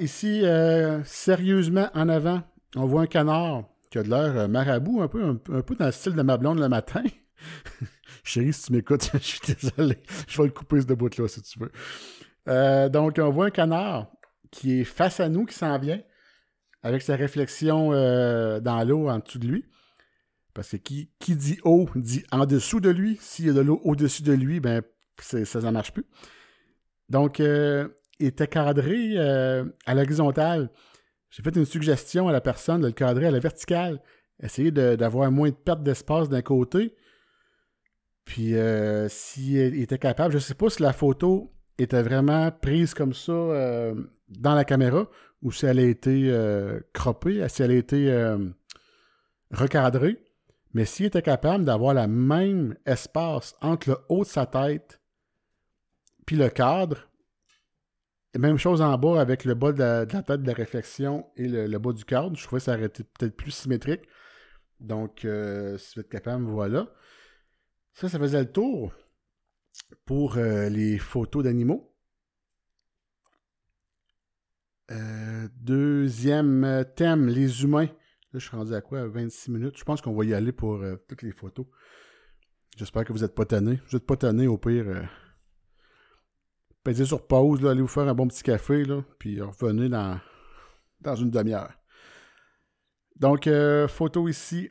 [0.00, 2.42] Ici, euh, sérieusement, en avant,
[2.76, 5.92] on voit un canard qui a de l'air marabout, un peu, un, peu dans le
[5.92, 7.02] style de ma blonde le matin.
[8.24, 9.98] Chérie, si tu m'écoutes, je suis désolé.
[10.28, 12.88] Je vais le couper ce bout-là si tu veux.
[12.88, 14.10] Donc, on voit un canard
[14.50, 16.00] qui est face à nous, qui s'en vient,
[16.82, 19.71] avec sa réflexion dans l'eau en dessous de lui.
[20.54, 23.18] Parce que qui, qui dit haut dit en dessous de lui.
[23.20, 24.82] S'il y a de l'eau au-dessus de lui, ben
[25.20, 26.06] ça ne marche plus.
[27.08, 27.88] Donc, euh,
[28.18, 30.70] il était cadré à l'horizontale.
[31.30, 34.00] J'ai fait une suggestion à la personne de le cadrer à la verticale.
[34.42, 36.94] Essayer d'avoir moins de perte d'espace d'un côté.
[38.24, 38.54] Puis,
[39.08, 43.32] s'il était capable, je ne sais pas si la photo était vraiment prise comme ça
[43.32, 43.94] euh,
[44.28, 45.08] dans la caméra
[45.42, 48.38] ou si elle a été euh, croppée, si elle a été euh,
[49.50, 50.18] recadrée.
[50.74, 55.00] Mais s'il était capable d'avoir le même espace entre le haut de sa tête
[56.26, 57.08] puis le cadre,
[58.38, 61.78] même chose en bas avec le bas de la, tête de la réflexion et le,
[61.78, 64.02] bas du cadre, je trouvais que ça aurait été peut-être plus symétrique.
[64.80, 66.88] Donc, si vous êtes capable, voilà.
[67.92, 68.94] Ça, ça faisait le tour
[70.04, 71.94] pour euh, les photos d'animaux.
[74.90, 77.88] Euh, deuxième thème, les humains.
[78.32, 79.06] Là, je suis rendu à quoi?
[79.06, 79.76] 26 minutes?
[79.76, 81.66] Je pense qu'on va y aller pour euh, toutes les photos.
[82.76, 83.80] J'espère que vous n'êtes pas tannés.
[83.88, 84.86] Vous n'êtes pas tannés, au pire.
[86.86, 87.04] Euh...
[87.04, 88.84] sur pause, allez vous faire un bon petit café,
[89.18, 90.18] puis revenez dans,
[91.00, 91.72] dans une demi-heure.
[93.16, 93.48] Donc,
[93.88, 94.70] photo ici.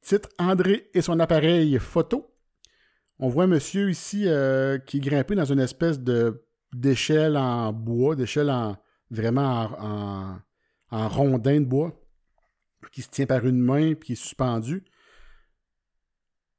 [0.00, 2.30] Titre André et son appareil photo.
[3.18, 7.72] On voit un monsieur ici euh, qui est grimpé dans une espèce de d'échelle en
[7.72, 8.76] bois, d'échelle en
[9.10, 10.40] vraiment
[10.90, 12.00] en, rondin de bois,
[12.90, 14.84] qui se tient par une main puis qui est suspendu.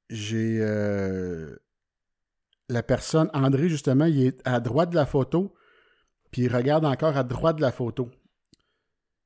[0.10, 1.56] J'ai euh,
[2.70, 5.54] la personne, André, justement, il est à droite de la photo,
[6.32, 8.10] puis il regarde encore à droite de la photo.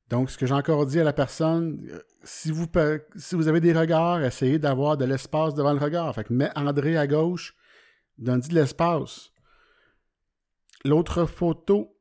[0.08, 2.66] Donc, ce que j'ai encore dit à la personne, euh, si vous,
[3.16, 6.14] si vous avez des regards, essayez d'avoir de l'espace devant le regard.
[6.14, 7.56] Fait que mets André à gauche,
[8.18, 9.30] donne de l'espace.
[10.84, 11.95] L'autre photo,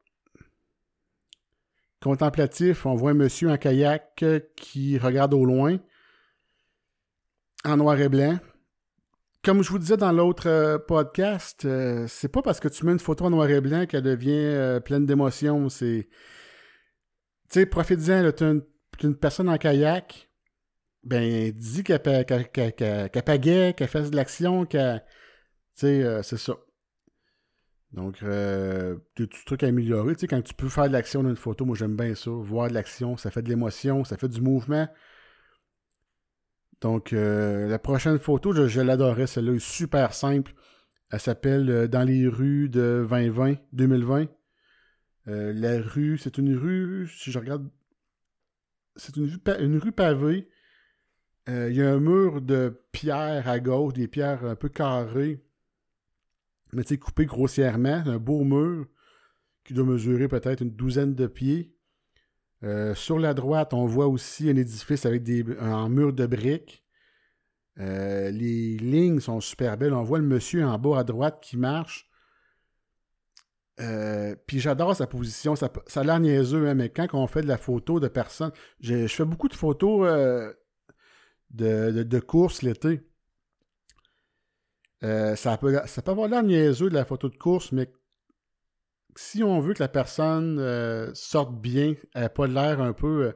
[2.05, 4.23] contemplatif, on voit un monsieur en kayak
[4.55, 5.77] qui regarde au loin,
[7.65, 8.37] en noir et blanc.
[9.43, 12.91] Comme je vous disais dans l'autre euh, podcast, euh, c'est pas parce que tu mets
[12.91, 15.69] une photo en noir et blanc qu'elle devient pleine d'émotions.
[15.69, 16.07] C'est
[17.49, 18.63] tu sais, profite-en, tu une,
[19.03, 20.29] une, personne en kayak,
[21.03, 22.71] ben, dis qu'elle qu
[23.73, 25.03] qu'elle fasse de l'action, qu'elle.
[25.75, 26.53] Tu sais, euh, c'est ça.
[27.95, 30.15] Donc, euh, des trucs à améliorer.
[30.15, 32.29] Tu sais, quand tu peux faire de l'action dans une photo, moi j'aime bien ça.
[32.29, 34.87] Voir de l'action, ça fait de l'émotion, ça fait du mouvement.
[36.81, 39.27] Donc, euh, la prochaine photo, je, l'adorais.
[39.27, 40.53] Celle-là est super simple.
[41.09, 44.27] Elle s'appelle euh, Dans les rues de 2020, 2020.
[45.27, 47.69] Euh, la rue, c'est une rue, si je regarde,
[48.97, 50.49] c'est une, une, rue pavée.
[51.47, 55.44] Il y a un mur de pierre à gauche, des pierres un peu carrées,
[56.75, 58.03] mais coupées grossièrement.
[58.05, 58.85] Un beau mur
[59.63, 61.73] qui doit mesurer peut-être une douzaine de pieds.
[62.63, 66.83] Euh, sur la droite, on voit aussi un édifice avec des, un mur de briques.
[67.77, 69.93] les lignes sont super belles.
[69.93, 72.09] On voit le monsieur en bas à droite qui marche.
[73.81, 75.55] Euh, puis j'adore sa position.
[75.55, 78.51] Ça, ça a l'air niaiseux, hein, mais quand on fait de la photo de personnes,
[78.79, 80.53] je fais beaucoup de photos euh,
[81.51, 83.01] de, de, course l'été.
[85.03, 87.91] Euh, ça, peut, ça peut avoir l'air niaiseux de la photo de course, mais
[89.15, 93.33] si on veut que la personne sorte bien, elle n'a pas l'air un peu.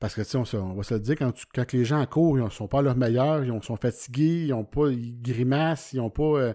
[0.00, 2.50] parce que, tu sais, on, va se le dire, quand, les gens courent, ils ne
[2.50, 6.54] sont pas leur meilleur, ils sont fatigués, ils ont pas, ils grimacent, ils n'ont pas.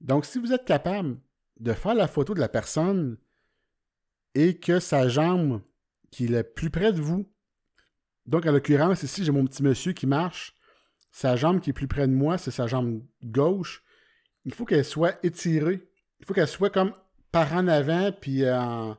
[0.00, 1.18] Donc, si vous êtes capable
[1.58, 3.18] de faire la photo de la personne
[4.34, 5.62] et que sa jambe
[6.10, 7.30] qui est le plus près de vous,
[8.26, 10.54] donc en l'occurrence, ici j'ai mon petit monsieur qui marche,
[11.10, 13.82] sa jambe qui est plus près de moi, c'est sa jambe gauche,
[14.44, 15.88] il faut qu'elle soit étirée,
[16.20, 16.92] il faut qu'elle soit comme
[17.32, 18.96] par en avant, puis en,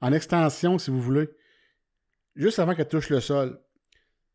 [0.00, 1.28] en extension, si vous voulez,
[2.36, 3.60] juste avant qu'elle touche le sol.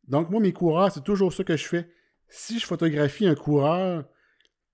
[0.06, 1.90] Donc moi, mes coureurs, c'est toujours ça que je fais.
[2.28, 4.04] Si je photographie un coureur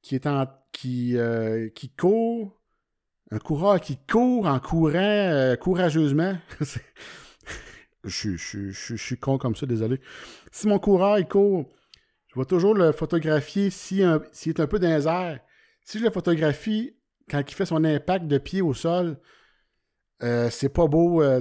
[0.03, 2.61] qui est en qui, euh, court
[3.31, 6.37] un coureur qui court en courant euh, courageusement.
[8.05, 10.01] je, suis con comme ça, désolé.
[10.51, 11.71] Si mon coureur il court,
[12.33, 15.41] je vais toujours le photographier s'il est un peu dans les.
[15.85, 16.97] Si je le photographie
[17.29, 19.19] quand il fait son impact de pied au sol,
[20.23, 21.23] euh, c'est pas beau.
[21.23, 21.41] Euh,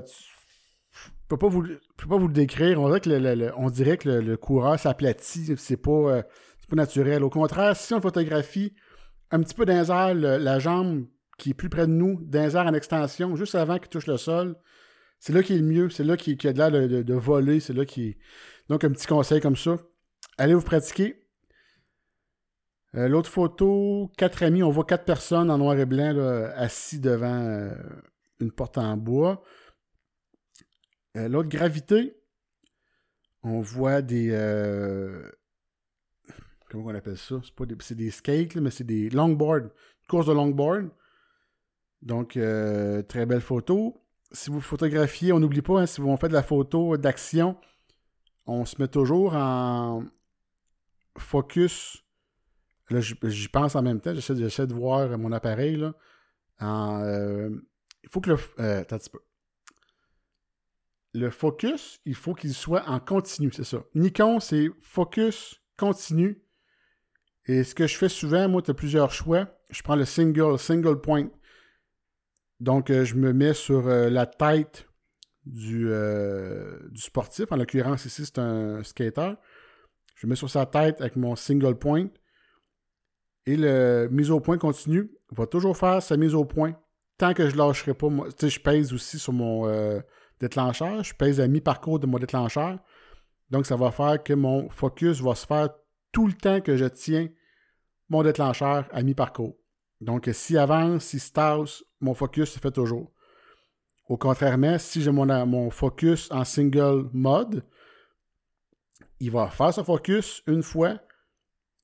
[0.94, 2.82] je peux peux pas vous le décrire.
[2.82, 5.56] On dirait que le, coureur s'aplatit.
[5.58, 6.24] C'est pas,
[6.70, 7.24] pas naturel.
[7.24, 8.74] Au contraire, si on photographie
[9.32, 11.06] un petit peu airs, la jambe
[11.38, 14.56] qui est plus près de nous, d'un en extension, juste avant qu'il touche le sol,
[15.20, 17.74] c'est là qui est le mieux, c'est là qui, a de l'air de, voler, c'est
[17.74, 18.18] là qui.
[18.70, 19.78] Donc, un petit conseil comme ça,
[20.40, 21.22] allez vous pratiquer.
[22.96, 26.18] Euh, l'autre photo, quatre amis, on voit quatre personnes en noir et blanc
[26.56, 27.76] assis devant euh,
[28.40, 29.44] une porte en bois.
[31.18, 32.16] Euh, l'autre gravité,
[33.44, 34.30] on voit des.
[36.70, 37.36] comment on appelle ça?
[37.44, 39.70] C'est, des, des skates, mais c'est des longboards.
[40.08, 40.90] course de longboard.
[42.02, 42.40] Donc,
[43.08, 44.02] très belle photo.
[44.32, 47.58] Si vous photographiez, on n'oublie pas, hein, si vous faites de la photo d'action,
[48.46, 50.06] on se met toujours en
[51.20, 52.04] focus
[52.90, 54.14] Là, j'y pense en même temps.
[54.16, 55.76] J'essaie de voir mon appareil.
[55.76, 55.94] Là.
[56.62, 57.50] Euh,
[58.04, 58.38] il faut que le.
[58.60, 59.20] Euh, un petit peu.
[61.14, 63.84] Le focus, il faut qu'il soit en continu, c'est ça.
[63.96, 66.44] Nikon, c'est focus continu.
[67.46, 69.48] Et ce que je fais souvent, moi, tu as plusieurs choix.
[69.70, 71.30] Je prends le single, single point.
[72.60, 74.88] Donc, euh, je me mets sur la tête
[75.46, 75.90] du,
[76.92, 77.52] du sportif.
[77.52, 79.34] En l'occurrence, ici, c'est un skater.
[80.20, 82.08] Je me mets sur sa tête avec mon single point.
[83.46, 86.76] Et le mise au point continu va toujours faire sa mise au point
[87.18, 88.08] tant que je ne lâcherai pas.
[88.38, 90.02] Sais, je pèse aussi sur mon euh,
[90.42, 91.06] déclencheur.
[91.06, 92.80] Je pèse à mi-parcours de mon déclencheur.
[93.50, 95.70] Donc, ça va faire que mon focus va se faire
[96.12, 97.30] tout le temps que je tiens
[98.10, 99.56] mon déclencheur à mi-parcours.
[100.02, 103.10] Donc, s'il avance, s'il se mon focus se fait toujours.
[104.10, 107.64] Au contrairement, si j'ai mon, mon focus en single mode,
[109.20, 111.00] il va faire son focus une fois,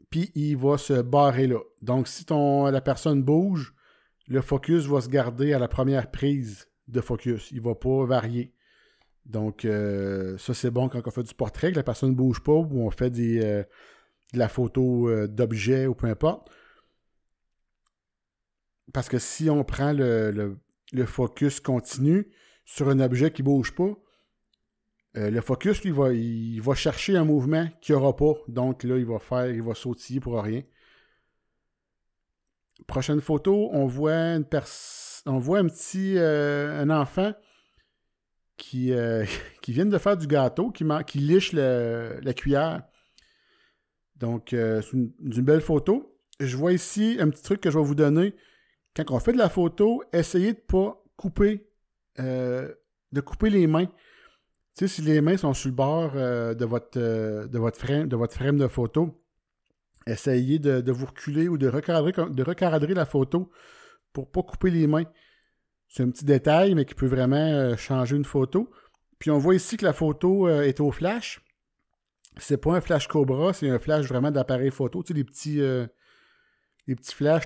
[0.10, 1.60] puis il va se barrer là.
[1.82, 3.74] Donc, si la personne bouge,
[4.28, 7.52] le focus va se garder à la première prise de focus.
[7.52, 8.54] Il ne va pas varier.
[9.26, 12.41] Donc, euh, ça, c'est bon quand on fait du portrait, que la personne ne bouge
[12.43, 13.63] pas, ou on fait euh,
[14.34, 16.50] de la photo euh, d'objet ou peu importe.
[18.93, 20.58] Parce que si on prend le,
[20.93, 22.32] le focus continu
[22.65, 23.91] sur un objet qui ne bouge pas,
[25.17, 28.34] euh, le focus, lui, va, il va chercher un mouvement qu'il n'y aura pas.
[28.47, 30.62] Donc là, il va faire, il va sautiller pour rien.
[32.88, 34.45] Prochaine photo, on voit une
[35.28, 37.34] on voit un petit euh, un enfant
[38.58, 39.25] qui, euh,
[39.62, 42.84] qui vient de faire du gâteau, qui, qui liche la cuillère.
[44.17, 46.17] Donc, c'est une, belle photo.
[46.39, 48.36] Je vois ici un petit truc que je vais vous donner.
[48.95, 51.67] Quand on fait de la photo, essayez de ne pas couper,
[52.17, 53.89] de couper les mains.
[54.77, 58.15] Si les mains sont sur le bord euh, de, votre, euh, de, votre frame, de
[58.17, 59.23] votre frame de photo,
[60.05, 63.49] essayez de, vous reculer ou de recadrer, de recadrer la photo
[64.11, 65.05] pour ne pas couper les mains.
[65.88, 68.69] C'est un petit détail, mais qui peut vraiment euh, changer une photo.
[69.17, 71.41] Puis on voit ici que la photo est au flash.
[72.38, 75.03] C'est pas un flash Cobra, c'est un flash vraiment d'appareil photo.
[75.03, 75.61] Tu les petits,
[76.85, 77.45] les petits flashs,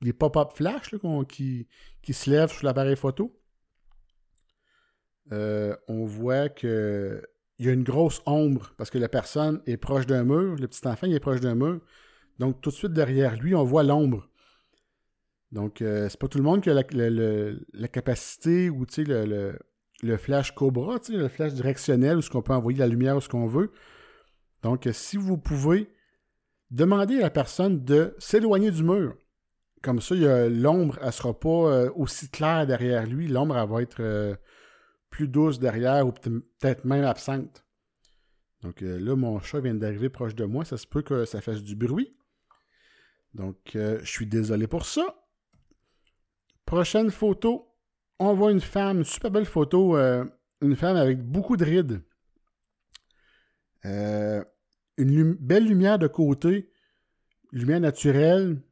[0.00, 0.94] les pop-up flash
[1.28, 1.68] qui,
[2.00, 3.38] qui se lèvent sur l'appareil photo.
[5.32, 7.22] Euh, on voit qu'il
[7.58, 10.86] y a une grosse ombre parce que la personne est proche d'un mur, le petit
[10.86, 11.80] enfant est proche d'un mur.
[12.38, 14.28] Donc tout de suite derrière lui, on voit l'ombre.
[15.50, 19.58] Donc euh, c'est pas tout le monde qui a la, capacité ou le,
[20.02, 23.28] le, flash Cobra, le flash directionnel où ce qu'on peut envoyer la lumière où ce
[23.28, 23.72] qu'on veut.
[24.62, 25.88] Donc si vous pouvez,
[26.70, 29.14] demander à la personne de s'éloigner du mur.
[29.82, 30.14] Comme ça,
[30.48, 33.28] l'ombre, elle ne sera pas euh, aussi claire derrière lui.
[33.28, 34.00] L'ombre, va être
[35.12, 37.64] plus douce derrière ou peut-être même absente.
[38.62, 40.64] Donc euh, là, mon chat vient d'arriver proche de moi.
[40.64, 42.16] Ça se peut que ça fasse du bruit.
[43.34, 45.26] Donc, euh, je suis désolé pour ça.
[46.66, 47.68] Prochaine photo.
[48.18, 49.96] On voit une femme, une super belle photo.
[49.96, 50.24] Euh,
[50.60, 52.02] une femme avec beaucoup de rides.
[53.84, 56.70] une belle lumière de côté.
[57.52, 58.62] Lumière naturelle.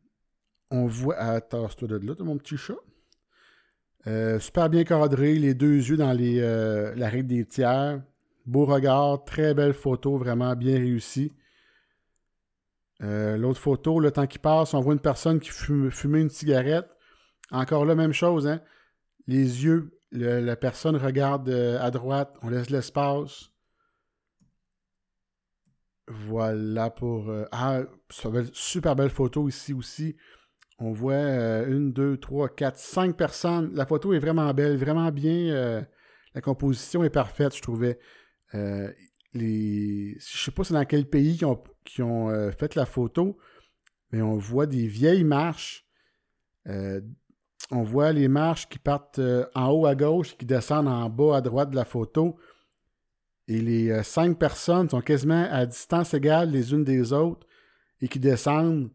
[0.71, 1.17] On voit.
[1.17, 2.77] Attends, toi de là, mon petit chat.
[4.07, 8.03] Euh, super bien cadré, les deux yeux dans euh, la règle des tiers.
[8.47, 11.33] Beau regard, très belle photo, vraiment bien réussie.
[13.03, 16.31] Euh, l'autre photo, le temps qui passe, on voit une personne qui fume, fumait une
[16.31, 16.89] cigarette.
[17.51, 18.61] Encore la même chose, hein?
[19.27, 23.51] Les yeux, la personne regarde à droite, on laisse l'espace.
[26.09, 27.33] Voilà pour.
[27.53, 27.83] ah,
[28.53, 30.17] super belle photo ici aussi.
[30.83, 33.71] On voit euh, une, deux, trois, quatre, cinq personnes.
[33.75, 35.53] La photo est vraiment belle, vraiment bien.
[35.53, 35.83] Euh,
[36.35, 37.99] la composition est parfaite, je trouvais.
[38.55, 38.91] Euh,
[39.35, 40.17] les...
[40.19, 41.39] Je sais pas c'est dans quel pays
[41.85, 43.37] qui ont, euh, fait la photo,
[44.11, 45.87] mais on voit des vieilles marches.
[46.67, 49.21] on voit les marches qui partent
[49.55, 52.37] en haut à gauche qui descendent en bas à droite de la photo.
[53.49, 57.47] Et les cinq personnes sont quasiment à distance égale les unes des autres
[58.01, 58.91] et qui descendent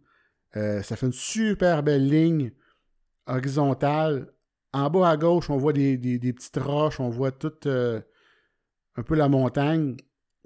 [0.56, 2.52] euh, ça fait une super belle ligne
[3.28, 4.32] horizontale.
[4.74, 8.02] En bas à gauche, on voit des, petites roches, on voit tout euh,
[8.96, 9.98] un peu la montagne.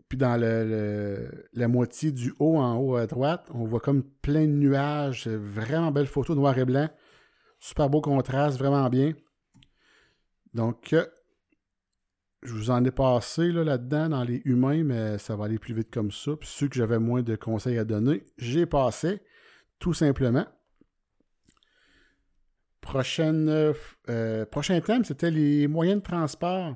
[0.07, 4.53] Puis dans la moitié du haut en haut à droite, on voit comme plein de
[4.53, 5.27] nuages.
[5.27, 6.89] Vraiment belle photo, noir et blanc.
[7.59, 9.13] Super beau contraste, vraiment bien.
[10.53, 11.05] Donc, euh,
[12.41, 15.91] je vous en ai passé là-dedans dans les humains, mais ça va aller plus vite
[15.91, 16.31] comme ça.
[16.37, 19.21] Puis ceux que j'avais moins de conseils à donner, j'ai passé,
[19.79, 20.45] tout simplement.
[22.81, 23.73] Prochaine,
[24.09, 26.75] euh, prochain thème, c'était les moyens de transport.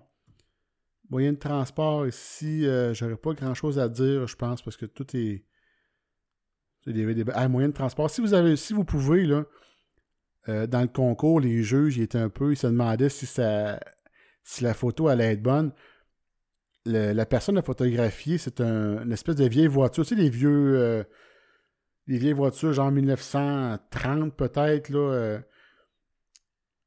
[1.09, 5.05] Moyens de transport, ici, euh, j'aurais pas grand-chose à dire, je pense, parce que tout
[5.15, 5.45] est...
[6.85, 8.09] Des, des, ah, moyens de transport.
[8.09, 9.45] Si vous avez, si vous pouvez, là,
[10.49, 13.79] euh, dans le concours, les juges, ils étaient un peu, ils se demandaient si ça,
[14.43, 15.71] si la photo allait être bonne.
[16.85, 20.03] la personne à photographier, c'est un, une espèce de vieille voiture.
[20.03, 21.05] Tu sais, les vieux,
[22.07, 25.39] euh, les vieilles voitures, genre 1930 peut-être, là.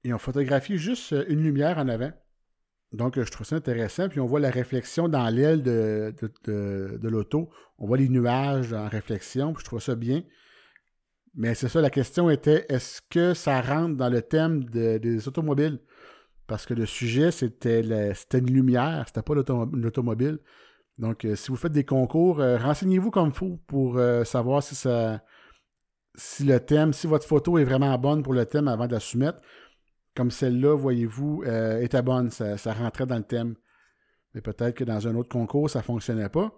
[0.04, 2.12] ils ont photographié juste une lumière en avant.
[2.92, 4.08] Donc, je trouve ça intéressant.
[4.08, 6.14] Puis on voit la réflexion dans l'aile de,
[6.44, 7.50] de, l'auto.
[7.78, 9.52] On voit les nuages en réflexion.
[9.52, 10.22] Puis je trouve ça bien.
[11.34, 15.80] Mais c'est ça, la question était est-ce que ça rentre dans le thème des automobiles?
[16.46, 20.38] Parce que le sujet, c'était une lumière, c'était pas l'automobile.
[20.98, 24.74] Donc, euh, si vous faites des concours, euh, renseignez-vous comme faut pour euh, savoir si
[24.74, 25.22] ça
[26.14, 29.00] si le thème, si votre photo est vraiment bonne pour le thème avant de la
[29.00, 29.40] soumettre
[30.14, 33.54] comme celle-là, voyez-vous, euh, était bonne, ça, rentrait dans le thème.
[34.32, 36.50] Mais peut-être que dans un autre concours, ça ne fonctionnait pas.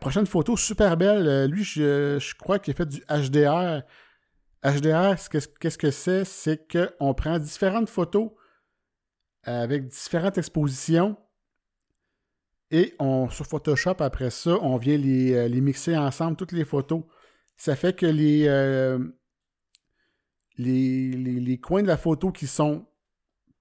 [0.00, 1.50] Prochaine photo, super belle.
[1.50, 3.82] Lui, je, crois qu'il a fait du HDR.
[4.64, 5.16] HDR,
[5.60, 6.24] qu'est-ce que c'est?
[6.24, 8.30] C'est qu'on prend différentes photos
[9.42, 11.16] avec différentes expositions
[12.70, 17.02] et on, sur Photoshop, après ça, on vient les, les mixer ensemble, toutes les photos.
[17.56, 18.48] Ça fait que les,
[20.58, 22.86] les, coins de la photo qui sont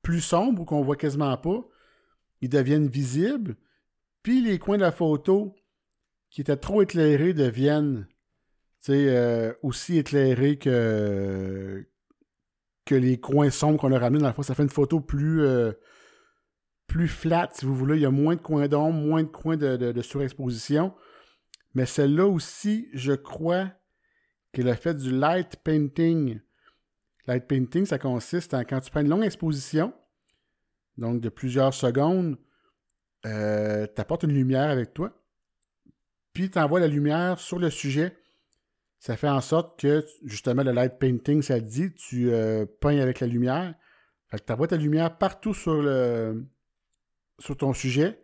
[0.01, 1.67] plus sombres ou qu'on voit quasiment pas,
[2.41, 3.55] ils deviennent visibles.
[4.23, 5.55] Puis les coins de la photo
[6.29, 8.07] qui étaient trop éclairés deviennent
[8.89, 11.87] euh, aussi éclairés que,
[12.85, 14.47] que les coins sombres qu'on a ramenés dans la photo.
[14.47, 15.71] Ça fait une photo plus, euh,
[16.95, 17.97] plus flat, si vous voulez.
[17.97, 20.93] Il y a moins de coins d'ombre, moins de coins de surexposition.
[21.73, 23.69] Mais celle-là aussi, je crois
[24.53, 26.39] qu'elle a fait du light painting
[27.27, 29.93] Light painting, ça consiste en quand tu prends une longue exposition,
[30.97, 32.37] donc de plusieurs secondes,
[33.25, 35.11] euh, tu apportes une lumière avec toi,
[36.33, 38.15] puis tu envoies la lumière sur le sujet.
[38.99, 43.19] Ça fait en sorte que, justement, le light painting, ça dit, tu euh, peins avec
[43.19, 43.73] la lumière.
[44.29, 46.45] Fait que tu envoies ta lumière partout sur, le,
[47.39, 48.19] sur ton sujet,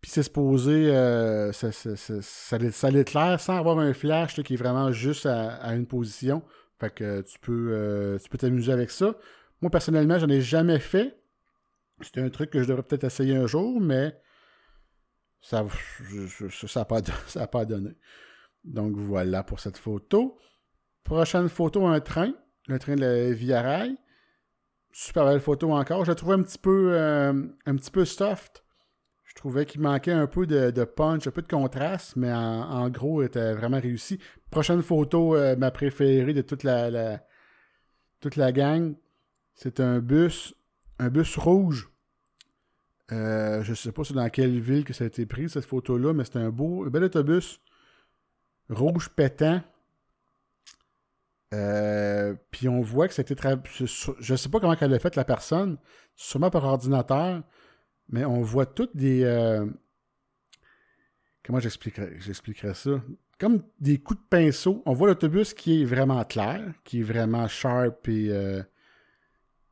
[0.00, 4.92] puis c'est supposé, euh, ça, ça, ça, l'éclaire sans avoir un flash qui est vraiment
[4.92, 6.42] juste à une position.
[6.80, 9.14] Fait que tu peux euh, tu peux t'amuser avec ça.
[9.60, 11.20] Moi, personnellement, j'en ai jamais fait.
[12.00, 14.18] C'était un truc que je devrais peut-être essayer un jour, mais
[15.42, 15.66] ça
[16.74, 17.02] n'a pas,
[17.52, 17.90] pas donné.
[18.64, 20.38] Donc voilà pour cette photo.
[21.04, 22.32] Prochaine photo, un train.
[22.66, 23.96] Le train de la Via Rail.
[24.92, 26.04] Super belle photo encore.
[26.04, 27.32] Je la trouve un petit peu euh,
[27.66, 28.64] un petit peu soft.
[29.24, 33.22] Je trouvais qu'il manquait un peu de, punch, un peu de contraste, mais en, gros,
[33.22, 34.18] il était vraiment réussi.
[34.50, 37.20] Prochaine photo, euh, ma préférée de toute la,
[38.18, 38.96] toute la gang,
[39.54, 40.52] c'est un bus,
[40.98, 41.90] un bus rouge.
[43.12, 46.12] Euh, je ne sais pas dans quelle ville que ça a été pris, cette photo-là,
[46.12, 47.60] mais c'est un beau, bel autobus
[48.68, 49.62] rouge pétant.
[51.52, 55.24] Euh, puis on voit que c'était Je ne sais pas comment elle a fait la
[55.24, 55.78] personne,
[56.14, 57.42] sûrement par ordinateur,
[58.08, 59.24] mais on voit toutes des.
[59.24, 59.66] Euh,
[61.44, 63.02] comment j'expliquerais, ça?
[63.38, 64.82] Comme des coups de pinceau.
[64.86, 68.62] On voit l'autobus qui est vraiment clair, qui est vraiment sharp et euh,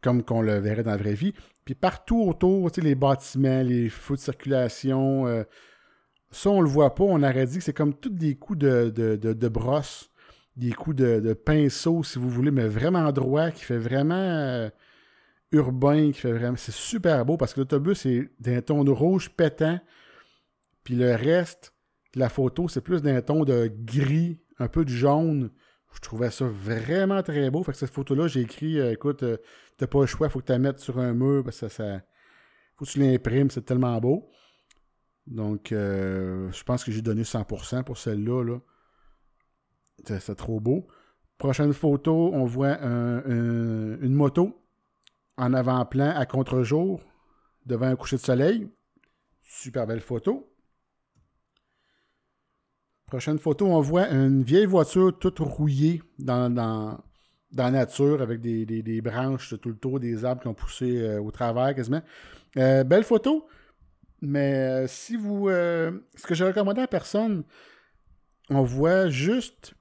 [0.01, 1.35] comme qu'on le verrait dans la vraie vie.
[1.65, 5.45] Puis partout autour, les bâtiments, les feux de circulation,
[6.31, 7.05] ça, on le voit pas.
[7.05, 10.11] On aurait dit que c'est comme tous des coups de, de, brosse,
[10.59, 14.71] des coups de, pinceau, si vous voulez, mais vraiment droit, qui fait vraiment
[15.53, 16.57] urbain qui fait vraiment.
[16.57, 19.81] C'est super beau parce que l'autobus est d'un ton de rouge pétant.
[20.85, 21.73] Puis le reste
[22.15, 25.51] la photo, c'est plus d'un ton de gris, un peu de jaune.
[25.95, 27.63] Je trouvais ça vraiment très beau.
[27.63, 29.37] Fait que cette photo-là, j'ai écrit euh, écoute, euh,
[29.77, 32.01] t'as pas le choix, faut que tu la mettes sur un mur parce que ça.
[32.77, 34.29] faut que tu l'imprimes, c'est tellement beau.
[35.27, 38.43] Donc, euh, je pense que j'ai donné 100% pour celle-là.
[38.45, 38.59] Là.
[40.05, 40.87] C'est trop beau.
[41.39, 44.61] Prochaine photo, on voit une moto
[45.37, 47.01] en avant-plan à contre-jour
[47.65, 48.69] devant un coucher de soleil.
[49.43, 50.53] Super belle photo.
[53.07, 57.01] Prochaine photo, on voit une vieille voiture toute rouillée dans,
[57.57, 61.19] la nature avec des, branches de tout le tour, des arbres qui ont poussé euh,
[61.19, 62.03] au travers quasiment.
[62.59, 63.47] Euh, belle photo.
[64.21, 65.49] Mais euh, si vous.
[65.49, 67.45] ce que j'ai recommandé à personne,
[68.51, 69.75] on voit juste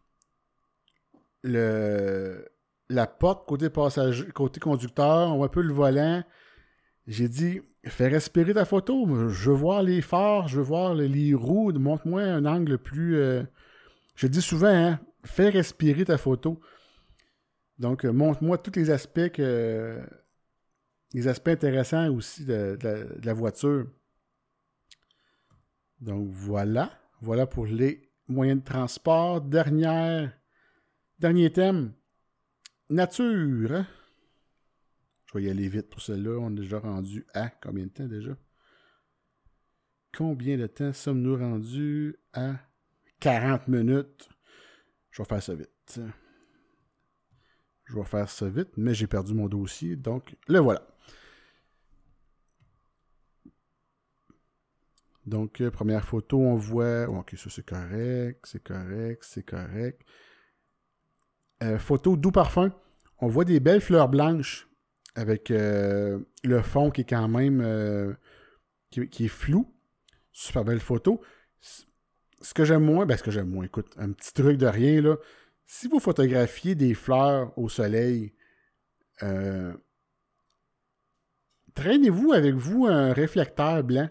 [1.47, 6.23] la porte côté passager, côté conducteur, on voit un peu le volant.
[7.07, 9.29] J'ai dit, fais respirer ta photo.
[9.29, 11.71] Je veux voir les phares, je veux voir les, les roues.
[11.71, 13.15] Montre-moi un angle plus.
[13.17, 13.43] euh,
[14.15, 16.59] Je dis souvent, hein, fais respirer ta photo.
[17.79, 19.37] Donc, euh, montre-moi tous les aspects.
[21.13, 23.87] Les aspects intéressants aussi de, de la, de la voiture.
[26.01, 26.91] Donc voilà.
[27.21, 29.39] Voilà pour les moyens de transport.
[29.39, 30.36] Dernière,
[31.19, 31.93] dernier thème.
[32.89, 33.71] Nature.
[33.71, 33.87] hein?
[35.25, 36.37] Je vais y aller vite pour celle-là.
[36.39, 38.37] On est déjà rendu à combien de temps déjà?
[40.15, 42.55] Combien de temps sommes-nous rendus à
[43.19, 44.29] 40 minutes?
[45.11, 45.99] Je vais faire ça vite.
[47.85, 50.87] Je vais faire ça vite, mais j'ai perdu mon dossier, donc le voilà.
[55.25, 57.09] Donc, euh, première photo, on voit.
[57.09, 60.01] Ok, ça c'est correct, c'est correct, c'est correct.
[61.63, 62.71] Euh, photo doux parfum.
[63.19, 64.69] On voit des belles fleurs blanches
[65.15, 68.13] avec euh, le fond qui est quand même euh,
[68.91, 69.73] qui, qui est flou.
[70.31, 71.21] Super belle photo.
[71.59, 75.01] Ce que j'aime moins, ben ce que j'aime moins, écoute, un petit truc de rien
[75.01, 75.15] là.
[75.65, 78.33] Si vous photographiez des fleurs au soleil,
[81.73, 84.09] traînez-vous avec vous un réflecteur blanc.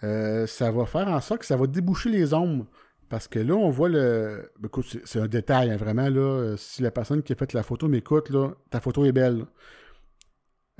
[0.00, 2.66] Ça va faire en sorte que ça va déboucher les ombres.
[3.08, 4.50] Parce que là, on voit le.
[4.58, 6.08] ben, Écoute, c'est- un détail, hein, vraiment.
[6.08, 9.12] Là, Euh, si la personne qui a fait la photo m'écoute, là, ta photo est
[9.12, 9.46] belle.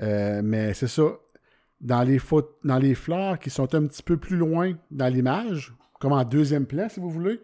[0.01, 1.09] Euh, mais c'est ça.
[1.81, 2.19] Dans les,
[2.63, 6.65] dans les fleurs qui sont un petit peu plus loin dans l'image, comme en deuxième
[6.65, 7.41] plan, si vous voulez,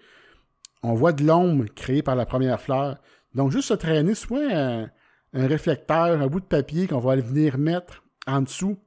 [0.83, 2.97] on voit de l'ombre créée par la première fleur.
[3.33, 4.89] Donc, juste se traîner soit un,
[5.33, 8.77] un réflecteur, un bout de papier qu'on va venir mettre en dessous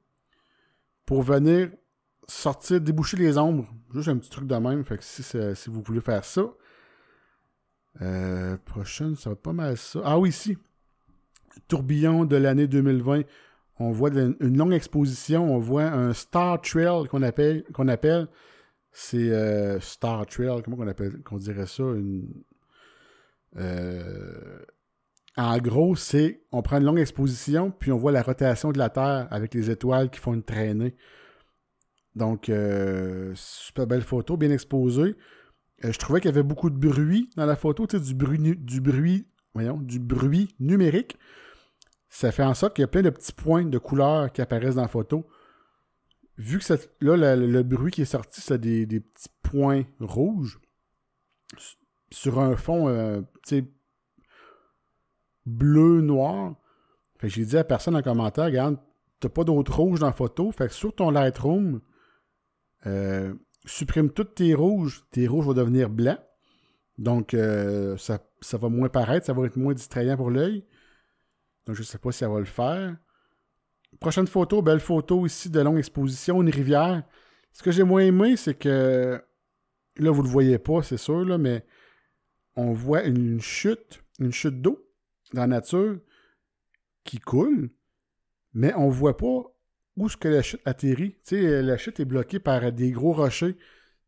[1.07, 1.71] pour venir
[2.29, 3.67] sortir, déboucher les ombres.
[3.95, 4.85] Juste un petit truc de même.
[4.85, 6.43] Fait que si, si vous voulez faire ça.
[8.01, 10.01] Euh, prochaine, ça va pas mal ça.
[10.05, 10.57] Ah oui, ici.
[11.67, 13.23] Tourbillon de l'année 2020.
[13.81, 15.53] On voit une longue exposition.
[15.53, 17.65] On voit un Star Trail qu'on appelle.
[17.89, 18.29] Appelle.
[18.93, 20.63] C'est euh, Star Trail.
[20.63, 21.85] Comment qu'on appelle qu'on dirait ça?
[23.57, 24.59] Euh,
[25.37, 28.91] en gros, c'est on prend une longue exposition, puis on voit la rotation de la
[28.91, 30.97] Terre avec les étoiles qui font une traînée.
[32.19, 35.17] Donc, euh, super belle photo, bien exposée.
[35.85, 38.15] Euh, je trouvais qu'il y avait beaucoup de bruit dans la photo, tu sais, du
[38.15, 41.17] bruit, du bruit, voyons, du bruit numérique.
[42.09, 44.75] Ça fait en sorte qu'il y a plein de petits points de couleurs qui apparaissent
[44.75, 45.27] dans la photo.
[46.37, 50.61] Vu que là, le, bruit qui est sorti, c'est des, des petits points rouges
[52.11, 53.65] sur un fond, euh, tu sais,
[55.47, 56.57] bleu-noir.
[57.19, 58.77] Fait que j'ai dit à personne en commentaire, regarde,
[59.21, 60.51] t'as pas d'autre rouge dans la photo.
[60.53, 61.81] Fait que sur ton Lightroom,
[62.87, 65.05] euh, supprime tous tes rouges.
[65.11, 66.21] Tes rouges vont devenir blancs.
[66.99, 68.21] Donc, euh, ça,
[68.53, 70.65] va moins paraître, ça va être moins distrayant pour l'œil.
[71.67, 72.97] Donc, je sais pas si ça va le faire.
[74.01, 77.05] Prochaine photo, belle photo ici de longue exposition, une rivière.
[77.53, 79.23] Ce que j'ai moins aimé, c'est que
[79.97, 81.65] là, vous le voyez pas, c'est sûr, là, mais
[82.57, 84.85] on voit une chute, une chute d'eau
[85.33, 85.99] dans la nature
[87.05, 87.71] qui coule,
[88.53, 89.45] mais on voit pas
[89.99, 91.17] où est-ce que la chute atterrit.
[91.25, 93.57] Tu sais, la chute est bloquée par des gros rochers.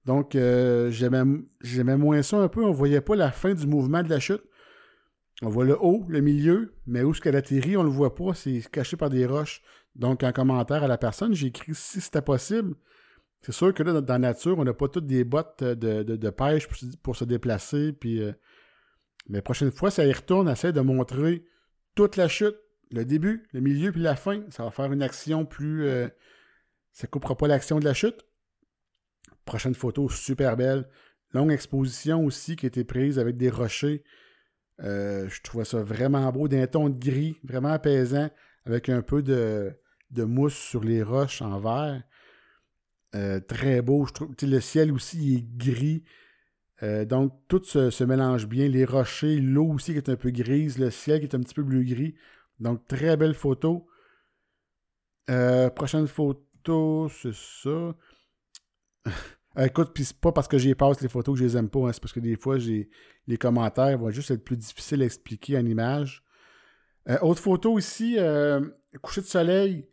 [0.07, 2.65] Donc, euh, j'aimais moins ça un peu.
[2.65, 4.43] On voyait pas la fin du mouvement de la chute.
[5.43, 8.35] On voit le haut, le milieu, mais où est-ce qu'elle atterrit, on le voit pas.
[8.35, 9.63] C'est caché par des roches.
[9.97, 12.75] Donc, en commentaire à la personne, j'ai écrit si c'était possible.
[13.43, 16.31] C'est sûr que là, dans, la nature, on n'a pas toutes des bottes de, de-
[16.31, 16.69] pêche
[17.03, 17.93] pour, se- déplacer.
[17.93, 18.33] Puis, euh,
[19.29, 21.45] mais prochaine fois, ça y retourne, essaie de montrer
[21.95, 22.57] toute la chute,
[22.91, 24.43] le début, le milieu, puis la fin.
[24.51, 25.87] Ça va faire une action plus.
[25.87, 26.09] euh,
[26.93, 28.27] ça coupera pas l'action de la chute.
[29.45, 30.89] Prochaine photo, super belle.
[31.33, 34.03] Longue exposition aussi qui a été prise avec des rochers.
[34.81, 38.31] Euh, je trouvais ça vraiment beau, d'un ton de gris, vraiment apaisant,
[38.65, 39.73] avec un peu de,
[40.11, 42.03] de mousse sur les roches en vert.
[43.15, 44.07] Euh, très beau.
[44.07, 46.05] Je trouve, le ciel aussi est gris.
[47.07, 48.67] Donc, tout se mélange bien.
[48.67, 51.53] Les rochers, l'eau aussi qui est un peu grise, le ciel qui est un petit
[51.53, 52.15] peu bleu-gris.
[52.61, 53.87] Donc, très belle photo.
[55.31, 57.95] Euh, prochaine photo, c'est ça.
[59.59, 61.69] Euh, écoute, puis c'est pas parce que j'y passe les photos que je les aime
[61.69, 62.89] pas, hein, c'est parce que des fois, j'ai
[63.27, 66.23] les commentaires vont juste être plus difficiles à expliquer en image.
[67.09, 68.17] Euh, autre photo ici,
[69.03, 69.89] coucher de soleil.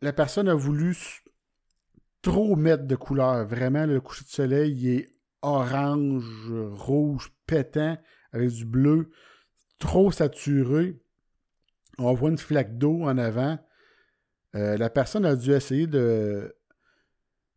[0.00, 0.96] La personne a voulu
[2.22, 3.46] trop mettre de couleur.
[3.46, 7.98] Vraiment, le coucher de soleil, il est orange, rouge, pétant,
[8.32, 9.10] avec du bleu,
[9.78, 11.00] trop saturé.
[12.02, 13.58] On voit une flaque d'eau en avant.
[14.56, 16.54] Euh, la personne a dû essayer de,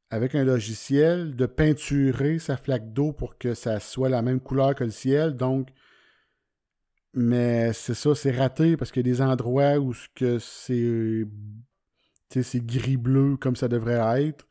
[0.09, 4.75] avec un logiciel de peinturer sa flaque d'eau pour que ça soit la même couleur
[4.75, 5.35] que le ciel.
[5.35, 5.69] Donc,
[7.13, 11.25] mais c'est ça, c'est raté parce qu'il y a des endroits où c'est
[12.29, 14.47] c'est gris-bleu comme ça devrait être.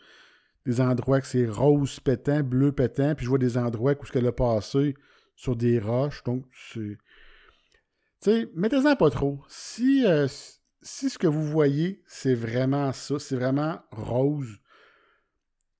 [0.66, 4.12] Des endroits que c'est rose pétant, bleu pétant, puis je vois des endroits où ce
[4.12, 4.94] qu'elle a passé
[5.36, 6.22] sur des roches.
[6.24, 6.96] Donc, c'est.
[8.22, 9.40] Sais, mettez-en pas trop.
[9.48, 10.28] Si, euh,
[10.80, 14.60] si ce que vous voyez, c'est vraiment ça, c'est vraiment rose,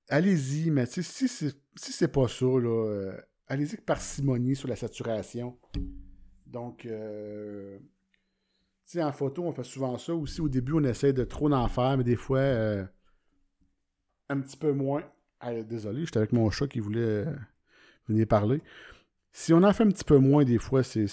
[0.09, 3.17] allez-y, mais si c'est si pas ça, là, euh,
[3.47, 5.57] allez-y parcimonie sur la saturation.
[6.45, 7.79] Donc, euh,
[8.97, 10.41] en photo, on fait souvent ça aussi.
[10.41, 12.85] Au début, on essaie de trop en faire, mais des fois, euh,
[14.27, 15.03] un petit peu moins.
[15.65, 17.25] désolé, j'étais avec mon chat qui voulait
[18.09, 18.61] venir parler.
[19.31, 21.07] Si on en fait un petit peu moins, des fois, c'est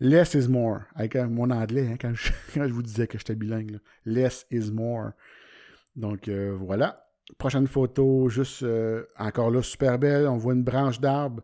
[0.00, 0.80] Less is more.
[0.94, 3.78] Avec mon anglais, hein, quand, je, vous disais que j'étais bilingue.
[4.04, 5.10] Less is more.
[5.94, 7.08] Donc euh, voilà.
[7.38, 10.28] Prochaine photo, juste euh, encore là, super belle.
[10.28, 11.42] On voit une branche d'arbre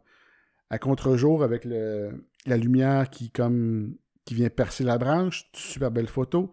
[0.71, 5.51] à contre-jour avec le, la lumière qui, comme, qui vient percer la branche.
[5.55, 6.53] Super belle photo.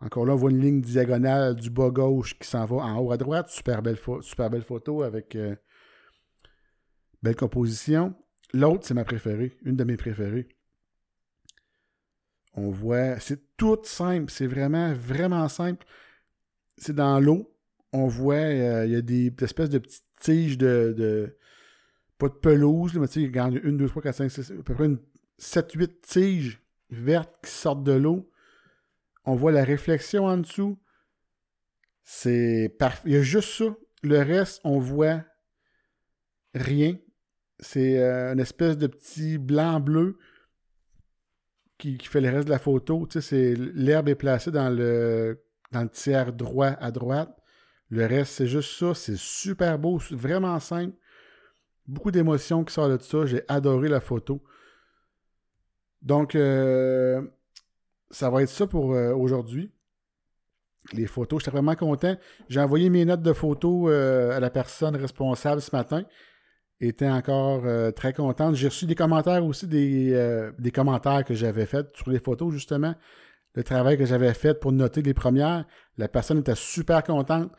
[0.00, 3.10] Encore là, on voit une ligne diagonale du bas gauche qui s'en va en haut
[3.10, 3.48] à droite.
[3.48, 5.56] Super belle, super belle photo avec euh,
[7.22, 8.14] belle composition.
[8.52, 10.48] L'autre, c'est ma préférée, une de mes préférées.
[12.54, 15.86] On voit, c'est tout simple, c'est vraiment, vraiment simple.
[16.76, 17.54] C'est dans l'eau.
[17.92, 21.36] On voit, euh, il y a des, espèces de petites tiges de,
[22.18, 24.98] pas de pelouse, tu sais, une, deux, trois, quatre, cinq, six, à peu près une
[25.38, 28.30] 7-8 tiges vertes qui sortent de l'eau.
[29.24, 30.78] On voit la réflexion en dessous.
[32.02, 33.02] C'est parfait.
[33.06, 33.76] Il y a juste ça.
[34.02, 35.24] Le reste, on voit
[36.54, 36.96] rien.
[37.60, 40.18] C'est euh, une espèce de petit blanc-bleu
[41.78, 43.06] qui, fait le reste de la photo.
[43.06, 43.20] Tu
[43.74, 47.34] l'herbe est placée dans le, dans le tiers droit à droite.
[47.90, 48.94] Le reste, c'est juste ça.
[48.94, 50.94] C'est super beau, vraiment simple.
[51.86, 53.24] Beaucoup d'émotions qui sortent de ça.
[53.24, 54.42] J'ai adoré la photo.
[56.02, 57.22] Donc, euh,
[58.10, 59.72] ça va être ça pour euh, aujourd'hui.
[60.92, 62.16] Les photos, j'étais vraiment content.
[62.48, 66.04] J'ai envoyé mes notes de photos euh, à la personne responsable ce matin
[66.80, 68.54] était encore euh, très contente.
[68.54, 72.52] J'ai reçu des commentaires aussi, des, euh, des commentaires que j'avais faits sur les photos,
[72.52, 72.94] justement.
[73.54, 75.64] Le travail que j'avais fait pour noter les premières.
[75.96, 77.50] La personne était super contente.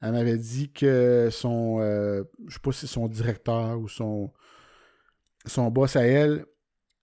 [0.00, 4.32] Elle m'avait dit que son, euh, je sais pas si son directeur ou son,
[5.46, 6.44] son boss à elle,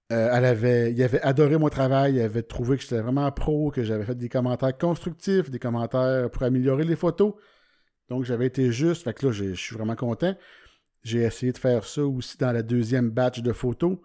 [0.09, 3.83] elle avait, il avait adoré mon travail, il avait trouvé que j'étais vraiment pro, que
[3.83, 7.35] j'avais fait des commentaires constructifs, des commentaires pour améliorer les photos.
[8.09, 10.35] Donc j'avais été juste, fait que là, je suis vraiment content.
[11.03, 13.97] J'ai essayé de faire ça aussi dans la deuxième batch de photos.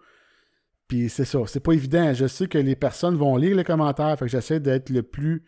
[0.87, 2.13] Puis c'est ça, c'est pas évident.
[2.13, 5.43] Je sais que les personnes vont lire les commentaires, fait que j'essaie d'être le plus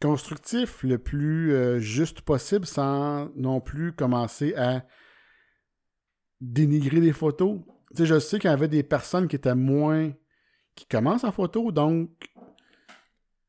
[0.00, 4.84] constructif, le plus euh, juste possible, sans non plus commencer à
[6.40, 7.60] dénigrer les photos.
[7.90, 10.12] Tu sais, je sais qu'il y avait des personnes qui étaient moins.
[10.74, 12.10] qui commencent en photo, donc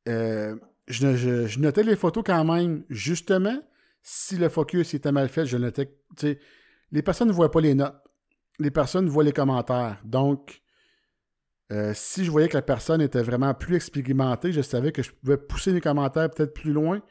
[0.08, 0.56] euh,
[0.88, 3.62] je, notais les photos quand même, justement.
[4.02, 5.88] Si le focus était mal fait, je notais.
[6.16, 6.40] Tu sais,
[6.92, 7.96] les personnes ne voient pas les notes.
[8.60, 10.02] Les personnes voient les commentaires.
[10.04, 10.62] Donc,
[11.72, 15.12] euh, si je voyais que la personne était vraiment plus expérimentée, je savais que je
[15.12, 17.02] pouvais pousser les commentaires peut-être plus loin.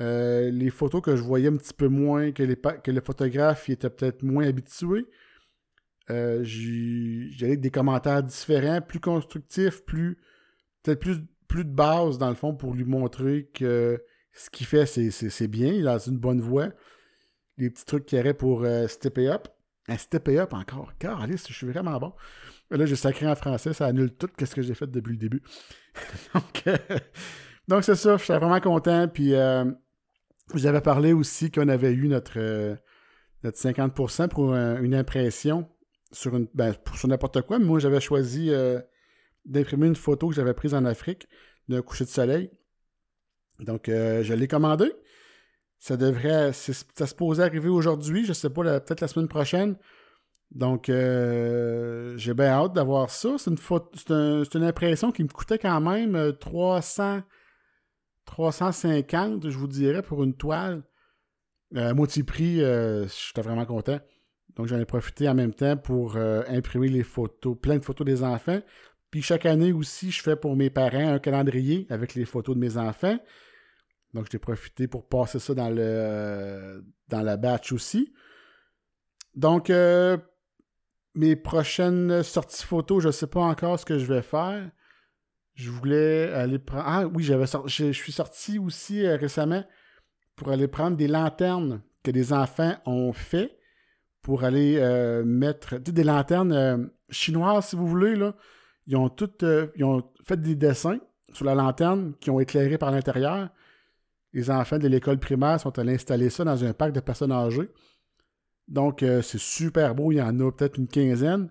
[0.00, 4.22] Euh, les photos que je voyais un petit peu moins, que, le photographe était peut-être
[4.24, 5.06] moins habitué,
[6.10, 10.18] euh, j'allais avec des commentaires différents, plus constructifs, plus
[10.82, 14.02] peut-être plus, plus de base dans le fond pour lui montrer que
[14.32, 16.70] ce qu'il fait, c'est bien, il a une bonne voie
[17.58, 19.48] les petits trucs qu'il y aurait pour euh, stepper up.
[19.88, 20.92] Un stepper up encore.
[21.20, 22.12] Alice, je suis vraiment bon.
[22.70, 25.42] Là, j'ai sacré en français, ça annule tout ce que j'ai fait depuis le début.
[26.66, 26.76] Euh,
[27.68, 29.06] donc, c'est ça, je suis vraiment content.
[29.06, 29.64] Puis, euh,
[30.54, 32.76] j'avais parlé aussi qu'on avait eu notre,
[33.42, 35.68] notre 50% pour une impression
[36.10, 37.58] sur, une, ben, sur n'importe quoi.
[37.58, 38.50] Mais moi, j'avais choisi
[39.44, 41.28] d'imprimer une photo que j'avais prise en Afrique
[41.68, 42.50] d'un coucher de soleil.
[43.60, 44.90] Donc, je l'ai commandé.
[45.84, 46.54] Ça devrait.
[46.54, 49.76] Ça se posait arriver aujourd'hui, je sais pas, peut-être la semaine prochaine.
[50.50, 53.36] Donc, euh, j'ai bien hâte d'avoir ça.
[53.36, 53.58] C'est une,
[54.54, 57.20] une, impression qui me coûtait quand même 300, euh,
[58.24, 60.84] 350, je vous dirais, pour une toile.
[61.76, 64.00] Euh, moitié prix, j'étais vraiment content.
[64.56, 68.22] Donc, j'en ai profité en même temps pour imprimer les photos, plein de photos des
[68.22, 68.62] enfants.
[69.10, 72.60] Puis chaque année aussi, je fais pour mes parents un calendrier avec les photos de
[72.60, 73.18] mes enfants.
[74.14, 78.14] Donc, j'ai profité pour passer ça dans, le, dans la batch aussi.
[79.34, 80.16] Donc, euh,
[81.14, 84.70] mes prochaines sorties photos, je ne sais pas encore ce que je vais faire.
[85.54, 86.84] Je voulais aller prendre.
[86.86, 89.64] Ah oui, j'avais je, suis sorti aussi euh, récemment
[90.36, 93.56] pour aller prendre des lanternes que des enfants ont fait
[94.24, 96.78] pour aller euh, mettre des lanternes euh,
[97.10, 98.16] chinoises, si vous voulez.
[98.16, 98.34] Là.
[98.86, 100.98] Ils ont toutes euh, ils ont fait des dessins
[101.32, 103.50] sur la lanterne qui ont éclairé par l'intérieur.
[104.34, 107.70] Les enfants de l'école primaire sont allés installer ça dans un parc de personnes âgées.
[108.68, 110.12] Donc, c'est super beau.
[110.12, 111.50] Il y en a peut-être une quinzaine.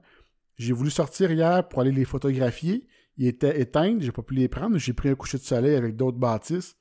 [0.58, 2.88] J'ai voulu sortir hier pour aller les photographier.
[3.18, 4.78] Ils étaient éteints, j'ai pas pu les prendre.
[4.78, 6.76] J'ai pris un coucher de soleil avec d'autres bâtisses.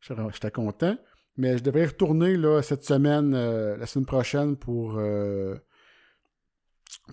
[0.00, 0.96] J'étais content.
[1.36, 5.54] Mais je devrais retourner là, cette semaine, euh, la semaine prochaine, pour, euh,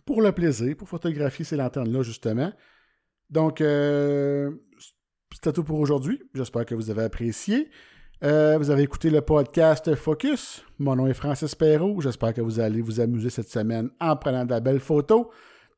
[0.05, 2.53] pour le plaisir, pour photographier ces lanternes-là, justement.
[3.29, 4.51] Donc, euh,
[5.33, 6.21] c'était tout pour aujourd'hui.
[6.33, 7.69] J'espère que vous avez apprécié.
[8.23, 10.63] Vous avez écouté le podcast Focus.
[10.79, 11.99] Mon nom est Francis Perrault.
[12.01, 15.29] J'espère que vous allez vous amuser cette semaine en prenant de la belle photo.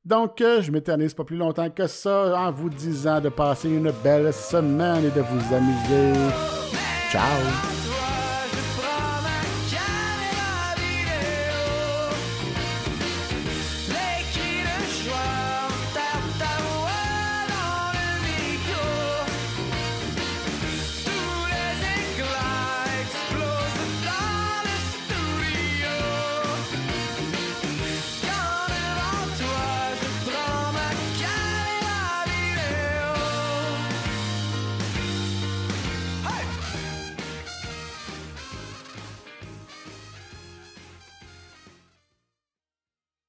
[0.05, 4.31] Donc, je m'éternise pas plus longtemps que ça en vous disant de passer une belle
[4.31, 6.13] semaine et de vous amuser.
[7.11, 7.84] Ciao!